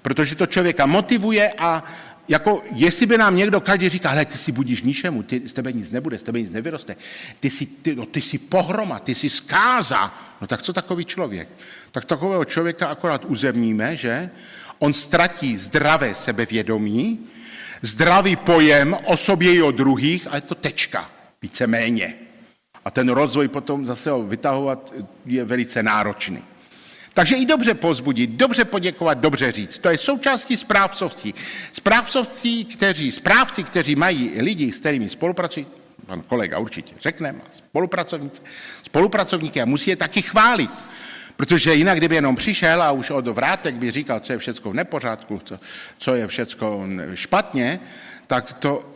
Protože 0.02 0.34
to 0.34 0.46
člověka 0.46 0.86
motivuje 0.86 1.52
a 1.58 1.84
jako 2.28 2.62
jestli 2.72 3.06
by 3.06 3.18
nám 3.18 3.36
někdo 3.36 3.60
každý 3.60 3.88
říká, 3.88 4.10
hele, 4.10 4.24
ty 4.24 4.38
si 4.38 4.52
budíš 4.52 4.82
ničemu, 4.82 5.22
ty, 5.22 5.42
z 5.46 5.52
tebe 5.52 5.72
nic 5.72 5.90
nebude, 5.90 6.18
z 6.18 6.22
tebe 6.22 6.40
nic 6.40 6.50
nevyroste, 6.50 6.96
ty 7.40 7.50
jsi, 7.50 7.66
ty, 7.66 7.94
no, 7.94 8.06
ty 8.06 8.20
jsi 8.20 8.38
pohroma, 8.38 8.98
ty 8.98 9.14
jsi 9.14 9.30
zkáza, 9.30 10.14
no 10.40 10.46
tak 10.46 10.62
co 10.62 10.72
takový 10.72 11.04
člověk? 11.04 11.48
Tak 11.92 12.04
takového 12.04 12.44
člověka 12.44 12.86
akorát 12.86 13.24
uzemníme, 13.24 13.96
že? 13.96 14.30
On 14.78 14.92
ztratí 14.92 15.56
zdravé 15.56 16.14
sebevědomí, 16.14 17.18
zdravý 17.82 18.36
pojem 18.36 18.96
o 19.04 19.16
sobě 19.16 19.54
i 19.54 19.62
o 19.62 19.70
druhých 19.70 20.28
a 20.30 20.34
je 20.34 20.40
to 20.40 20.54
tečka, 20.54 21.10
víceméně. 21.42 22.14
A 22.84 22.90
ten 22.90 23.08
rozvoj 23.08 23.48
potom 23.48 23.86
zase 23.86 24.10
ho 24.10 24.22
vytahovat 24.22 24.94
je 25.26 25.44
velice 25.44 25.82
náročný. 25.82 26.42
Takže 27.16 27.36
i 27.36 27.46
dobře 27.46 27.74
pozbudit, 27.74 28.30
dobře 28.30 28.64
poděkovat, 28.64 29.18
dobře 29.18 29.52
říct. 29.52 29.78
To 29.78 29.88
je 29.88 29.98
součástí 29.98 30.56
správcovcí. 30.56 31.34
Správcovcí, 31.72 32.64
kteří, 32.64 33.12
správci, 33.12 33.64
kteří 33.64 33.96
mají 33.96 34.32
lidi, 34.42 34.72
s 34.72 34.80
kterými 34.80 35.08
spolupracují, 35.08 35.66
pan 36.06 36.20
kolega 36.20 36.58
určitě 36.58 36.94
řekne, 37.00 37.32
má 37.32 37.44
spolupracovníci, 37.50 38.42
spolupracovníky 38.82 39.62
a 39.62 39.64
musí 39.64 39.90
je 39.90 39.96
taky 39.96 40.22
chválit. 40.22 40.70
Protože 41.36 41.74
jinak, 41.74 41.98
kdyby 41.98 42.14
jenom 42.14 42.36
přišel 42.36 42.82
a 42.82 42.92
už 42.92 43.10
od 43.10 43.26
vrátek 43.26 43.74
by 43.74 43.90
říkal, 43.90 44.20
co 44.20 44.32
je 44.32 44.38
všechno 44.38 44.70
v 44.70 44.74
nepořádku, 44.74 45.40
co, 45.44 45.58
co 45.98 46.14
je 46.14 46.26
všechno 46.26 46.86
špatně, 47.14 47.80
tak 48.26 48.52
to, 48.52 48.94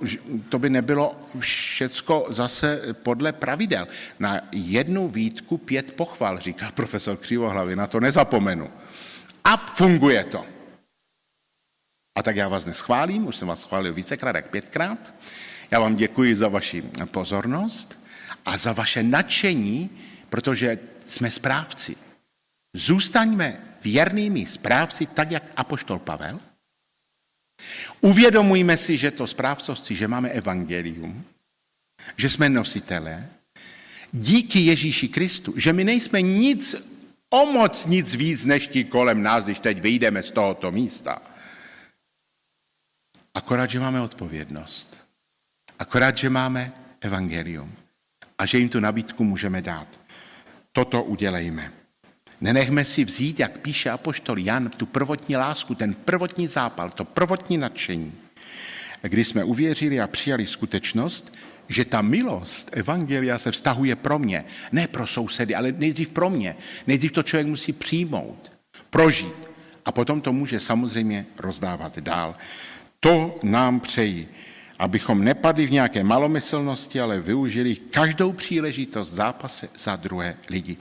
to 0.49 0.59
by 0.59 0.71
nebylo 0.71 1.21
všecko 1.39 2.27
zase 2.29 2.83
podle 2.93 3.33
pravidel. 3.33 3.89
Na 4.19 4.41
jednu 4.53 5.09
výtku 5.09 5.59
pět 5.59 5.93
pochval, 5.93 6.39
říká 6.39 6.71
profesor 6.71 7.17
Křivohlavy, 7.17 7.77
na 7.77 7.87
to 7.87 8.01
nezapomenu. 8.01 8.71
A 9.45 9.57
funguje 9.57 10.25
to. 10.25 10.47
A 12.19 12.23
tak 12.23 12.37
já 12.37 12.49
vás 12.49 12.67
neschválím, 12.67 13.27
už 13.27 13.37
jsem 13.37 13.49
vás 13.49 13.61
schválil 13.61 13.95
vícekrát, 13.95 14.37
jak 14.37 14.51
pětkrát. 14.51 15.15
Já 15.71 15.81
vám 15.81 15.97
děkuji 15.97 16.37
za 16.37 16.49
vaši 16.49 16.83
pozornost 17.05 18.05
a 18.47 18.59
za 18.59 18.73
vaše 18.73 19.03
nadšení, 19.03 19.91
protože 20.29 20.79
jsme 21.07 21.31
správci. 21.31 21.97
Zůstaňme 22.77 23.61
věrnými 23.85 24.47
správci, 24.47 25.07
tak 25.07 25.31
jak 25.31 25.43
apoštol 25.57 25.99
Pavel. 25.99 26.41
Uvědomujme 28.01 28.77
si, 28.77 28.97
že 28.97 29.11
to 29.11 29.27
správcovství, 29.27 29.97
že 29.97 30.09
máme 30.09 30.29
evangelium, 30.29 31.25
že 32.17 32.31
jsme 32.31 32.49
nositelé, 32.49 33.29
díky 34.13 34.61
Ježíši 34.61 35.09
Kristu, 35.09 35.55
že 35.57 35.73
my 35.73 35.85
nejsme 35.85 36.23
nic 36.23 36.75
o 37.31 37.47
moc 37.47 37.87
nic 37.87 38.15
víc 38.15 38.45
než 38.45 38.67
ti 38.67 38.85
kolem 38.85 39.23
nás, 39.23 39.45
když 39.45 39.59
teď 39.59 39.81
vyjdeme 39.81 40.23
z 40.23 40.31
tohoto 40.31 40.73
místa. 40.73 41.23
Akorát, 43.35 43.71
že 43.71 43.81
máme 43.81 44.01
odpovědnost. 44.01 45.07
Akorát, 45.79 46.19
že 46.19 46.31
máme 46.31 46.73
evangelium. 47.01 47.75
A 48.39 48.47
že 48.47 48.59
jim 48.59 48.69
tu 48.69 48.81
nabídku 48.81 49.25
můžeme 49.25 49.63
dát. 49.63 50.01
Toto 50.73 51.03
udělejme. 51.03 51.80
Nenechme 52.41 52.85
si 52.85 53.05
vzít, 53.05 53.41
jak 53.41 53.59
píše 53.59 53.91
apoštol 53.91 54.39
Jan, 54.39 54.71
tu 54.71 54.87
prvotní 54.87 55.37
lásku, 55.37 55.75
ten 55.75 55.95
prvotní 55.95 56.47
zápal, 56.47 56.91
to 56.91 57.05
prvotní 57.05 57.59
nadšení. 57.59 58.13
Kdy 59.03 59.25
jsme 59.25 59.45
uvěřili 59.45 60.01
a 60.01 60.07
přijali 60.07 60.47
skutečnost, 60.47 61.35
že 61.69 61.85
ta 61.85 62.03
milost 62.03 62.71
Evangelia 62.73 63.39
se 63.39 63.51
vztahuje 63.51 63.97
pro 63.97 64.19
mě, 64.19 64.45
ne 64.73 64.89
pro 64.89 65.07
sousedy, 65.07 65.55
ale 65.55 65.73
nejdřív 65.73 66.09
pro 66.09 66.31
mě. 66.31 66.57
Nejdřív 66.87 67.13
to 67.13 67.23
člověk 67.23 67.47
musí 67.47 67.73
přijmout, 67.73 68.53
prožít 68.91 69.49
a 69.85 69.93
potom 69.93 70.21
to 70.21 70.33
může 70.33 70.61
samozřejmě 70.61 71.27
rozdávat 71.39 71.99
dál. 71.99 72.35
To 73.01 73.39
nám 73.43 73.81
přeji, 73.81 74.29
abychom 74.79 75.25
nepadli 75.25 75.67
v 75.67 75.73
nějaké 75.73 76.05
malomyslnosti, 76.05 77.01
ale 77.01 77.21
využili 77.21 77.77
každou 77.77 78.33
příležitost 78.33 79.11
zápase 79.11 79.69
za 79.79 79.97
druhé 79.97 80.37
lidi. 80.49 80.77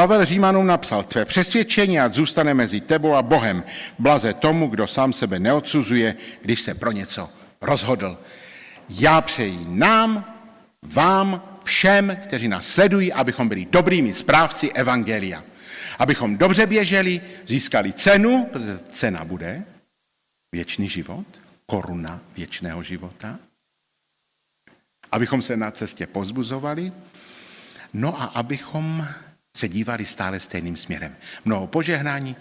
Pavel 0.00 0.24
Římanům 0.24 0.66
napsal, 0.66 1.04
tvé 1.04 1.24
přesvědčení 1.24 2.00
ať 2.00 2.14
zůstane 2.14 2.54
mezi 2.54 2.80
tebou 2.80 3.14
a 3.14 3.22
Bohem. 3.22 3.64
Blaze 3.98 4.34
tomu, 4.34 4.68
kdo 4.68 4.86
sám 4.86 5.12
sebe 5.12 5.38
neodsuzuje, 5.38 6.16
když 6.42 6.60
se 6.60 6.74
pro 6.74 6.92
něco 6.92 7.28
rozhodl. 7.60 8.18
Já 8.88 9.20
přeji 9.20 9.58
nám, 9.68 10.24
vám, 10.82 11.42
všem, 11.64 12.16
kteří 12.24 12.48
nás 12.48 12.66
sledují, 12.66 13.12
abychom 13.12 13.48
byli 13.48 13.66
dobrými 13.70 14.14
správci 14.14 14.72
Evangelia. 14.72 15.44
Abychom 15.98 16.36
dobře 16.36 16.66
běželi, 16.66 17.20
získali 17.48 17.92
cenu, 17.92 18.48
protože 18.52 18.78
cena 18.92 19.24
bude, 19.24 19.64
věčný 20.52 20.88
život, 20.88 21.26
koruna 21.66 22.20
věčného 22.36 22.82
života, 22.82 23.38
abychom 25.12 25.42
se 25.42 25.56
na 25.56 25.70
cestě 25.70 26.06
pozbuzovali, 26.06 26.92
no 27.92 28.22
a 28.22 28.24
abychom 28.24 29.06
se 29.56 29.68
dívali 29.68 30.06
stále 30.06 30.40
stejným 30.40 30.76
směrem. 30.76 31.16
Mnoho 31.44 31.66
požehnání, 31.66 32.36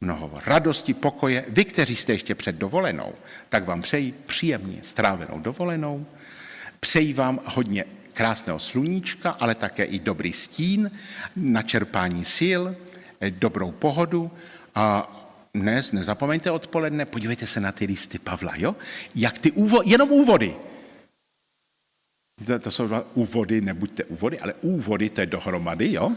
mnoho 0.00 0.42
radosti, 0.46 0.94
pokoje. 0.94 1.44
Vy, 1.48 1.64
kteří 1.64 1.96
jste 1.96 2.12
ještě 2.12 2.34
před 2.34 2.56
dovolenou, 2.56 3.12
tak 3.48 3.64
vám 3.64 3.82
přeji 3.82 4.12
příjemně 4.26 4.78
strávenou 4.82 5.38
dovolenou. 5.38 6.06
Přeji 6.80 7.12
vám 7.12 7.40
hodně 7.44 7.84
krásného 8.12 8.58
sluníčka, 8.58 9.30
ale 9.30 9.54
také 9.54 9.84
i 9.84 9.98
dobrý 9.98 10.32
stín, 10.32 10.90
načerpání 11.36 12.24
sil, 12.36 12.62
dobrou 13.30 13.72
pohodu 13.72 14.30
a 14.74 15.10
dnes, 15.54 15.92
nezapomeňte 15.92 16.50
odpoledne, 16.50 17.06
podívejte 17.06 17.46
se 17.46 17.60
na 17.60 17.72
ty 17.72 17.86
listy 17.86 18.18
Pavla, 18.18 18.52
jo? 18.56 18.76
Jak 19.14 19.38
ty 19.38 19.50
úvody, 19.50 19.90
jenom 19.90 20.12
úvody. 20.12 20.56
To, 22.46 22.58
to 22.58 22.70
jsou 22.70 22.88
úvody, 23.14 23.60
nebuďte 23.60 24.04
úvody, 24.04 24.40
ale 24.40 24.54
úvody, 24.54 25.10
to 25.10 25.20
je 25.20 25.26
dohromady, 25.26 25.92
jo? 25.92 26.12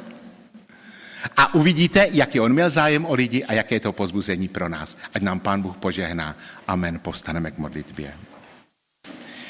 A 1.37 1.53
uvidíte, 1.53 2.07
jaký 2.11 2.39
on 2.39 2.53
měl 2.53 2.69
zájem 2.69 3.05
o 3.05 3.13
lidi 3.13 3.43
a 3.43 3.53
jaké 3.53 3.75
je 3.75 3.79
to 3.79 3.91
pozbuzení 3.91 4.47
pro 4.47 4.69
nás. 4.69 4.97
Ať 5.13 5.21
nám 5.21 5.39
Pán 5.39 5.61
Bůh 5.61 5.77
požehná. 5.77 6.35
Amen. 6.67 6.99
Postaneme 6.99 7.51
k 7.51 7.57
modlitbě. 7.57 8.13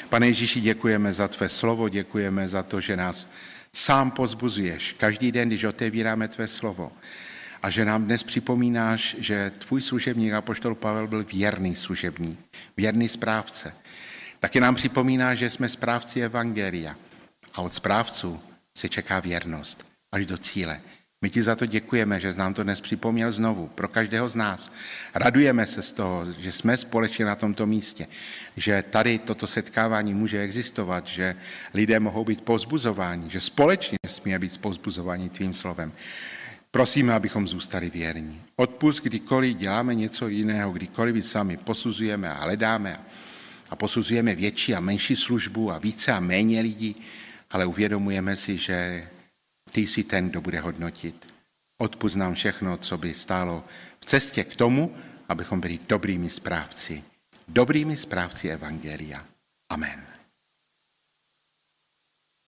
Pane 0.08 0.26
Ježíši, 0.26 0.60
děkujeme 0.60 1.12
za 1.12 1.28
tvé 1.28 1.48
slovo, 1.48 1.88
děkujeme 1.88 2.48
za 2.48 2.62
to, 2.62 2.80
že 2.80 2.96
nás 2.96 3.28
sám 3.72 4.10
pozbuzuješ 4.10 4.92
každý 4.92 5.32
den, 5.32 5.48
když 5.48 5.64
otevíráme 5.64 6.28
tvé 6.28 6.48
slovo. 6.48 6.92
A 7.62 7.70
že 7.70 7.84
nám 7.84 8.04
dnes 8.04 8.22
připomínáš, 8.22 9.16
že 9.18 9.52
tvůj 9.58 9.82
služebník 9.82 10.32
Apoštol 10.32 10.74
Pavel 10.74 11.06
byl 11.06 11.24
věrný 11.24 11.76
služebník, 11.76 12.38
věrný 12.76 13.08
správce. 13.08 13.74
Taky 14.40 14.60
nám 14.60 14.74
připomíná, 14.74 15.34
že 15.34 15.50
jsme 15.50 15.68
správci 15.68 16.22
Evangelia. 16.22 16.96
A 17.54 17.60
od 17.62 17.72
správců 17.72 18.40
se 18.78 18.88
čeká 18.88 19.20
věrnost 19.20 19.86
až 20.12 20.26
do 20.26 20.38
cíle. 20.38 20.80
My 21.22 21.30
ti 21.30 21.42
za 21.42 21.54
to 21.54 21.66
děkujeme, 21.66 22.20
že 22.20 22.32
nám 22.32 22.54
to 22.54 22.62
dnes 22.62 22.80
připomněl 22.80 23.32
znovu, 23.32 23.68
pro 23.74 23.88
každého 23.88 24.28
z 24.28 24.34
nás. 24.34 24.72
Radujeme 25.14 25.66
se 25.66 25.82
z 25.82 25.92
toho, 25.92 26.26
že 26.38 26.52
jsme 26.52 26.76
společně 26.76 27.24
na 27.24 27.34
tomto 27.34 27.66
místě, 27.66 28.06
že 28.56 28.84
tady 28.90 29.18
toto 29.18 29.46
setkávání 29.46 30.14
může 30.14 30.40
existovat, 30.40 31.06
že 31.06 31.34
lidé 31.74 32.00
mohou 32.00 32.24
být 32.24 32.40
pozbuzováni, 32.40 33.30
že 33.30 33.40
společně 33.40 33.98
smí 34.06 34.38
být 34.38 34.58
pozbuzováni 34.58 35.28
tvým 35.28 35.54
slovem. 35.54 35.92
Prosíme, 36.70 37.14
abychom 37.14 37.48
zůstali 37.48 37.90
věrní. 37.90 38.42
Odpust, 38.56 39.02
kdykoliv 39.02 39.56
děláme 39.56 39.94
něco 39.94 40.28
jiného, 40.28 40.72
kdykoliv 40.72 41.26
sami 41.26 41.56
posuzujeme 41.56 42.30
a 42.30 42.44
hledáme 42.44 43.00
a 43.70 43.76
posuzujeme 43.76 44.34
větší 44.34 44.74
a 44.74 44.80
menší 44.80 45.16
službu 45.16 45.72
a 45.72 45.78
více 45.78 46.12
a 46.12 46.20
méně 46.20 46.60
lidí, 46.60 46.96
ale 47.50 47.66
uvědomujeme 47.66 48.36
si, 48.36 48.58
že 48.58 49.08
ty 49.70 49.80
jsi 49.80 50.04
ten, 50.04 50.30
kdo 50.30 50.40
bude 50.40 50.60
hodnotit. 50.60 51.28
Odpust 51.78 52.16
nám 52.16 52.34
všechno, 52.34 52.76
co 52.76 52.98
by 52.98 53.14
stálo 53.14 53.64
v 54.00 54.04
cestě 54.04 54.44
k 54.44 54.56
tomu, 54.56 54.94
abychom 55.28 55.60
byli 55.60 55.78
dobrými 55.88 56.30
správci. 56.30 57.04
Dobrými 57.48 57.96
správci 57.96 58.48
Evangelia. 58.48 59.24
Amen. 59.68 60.07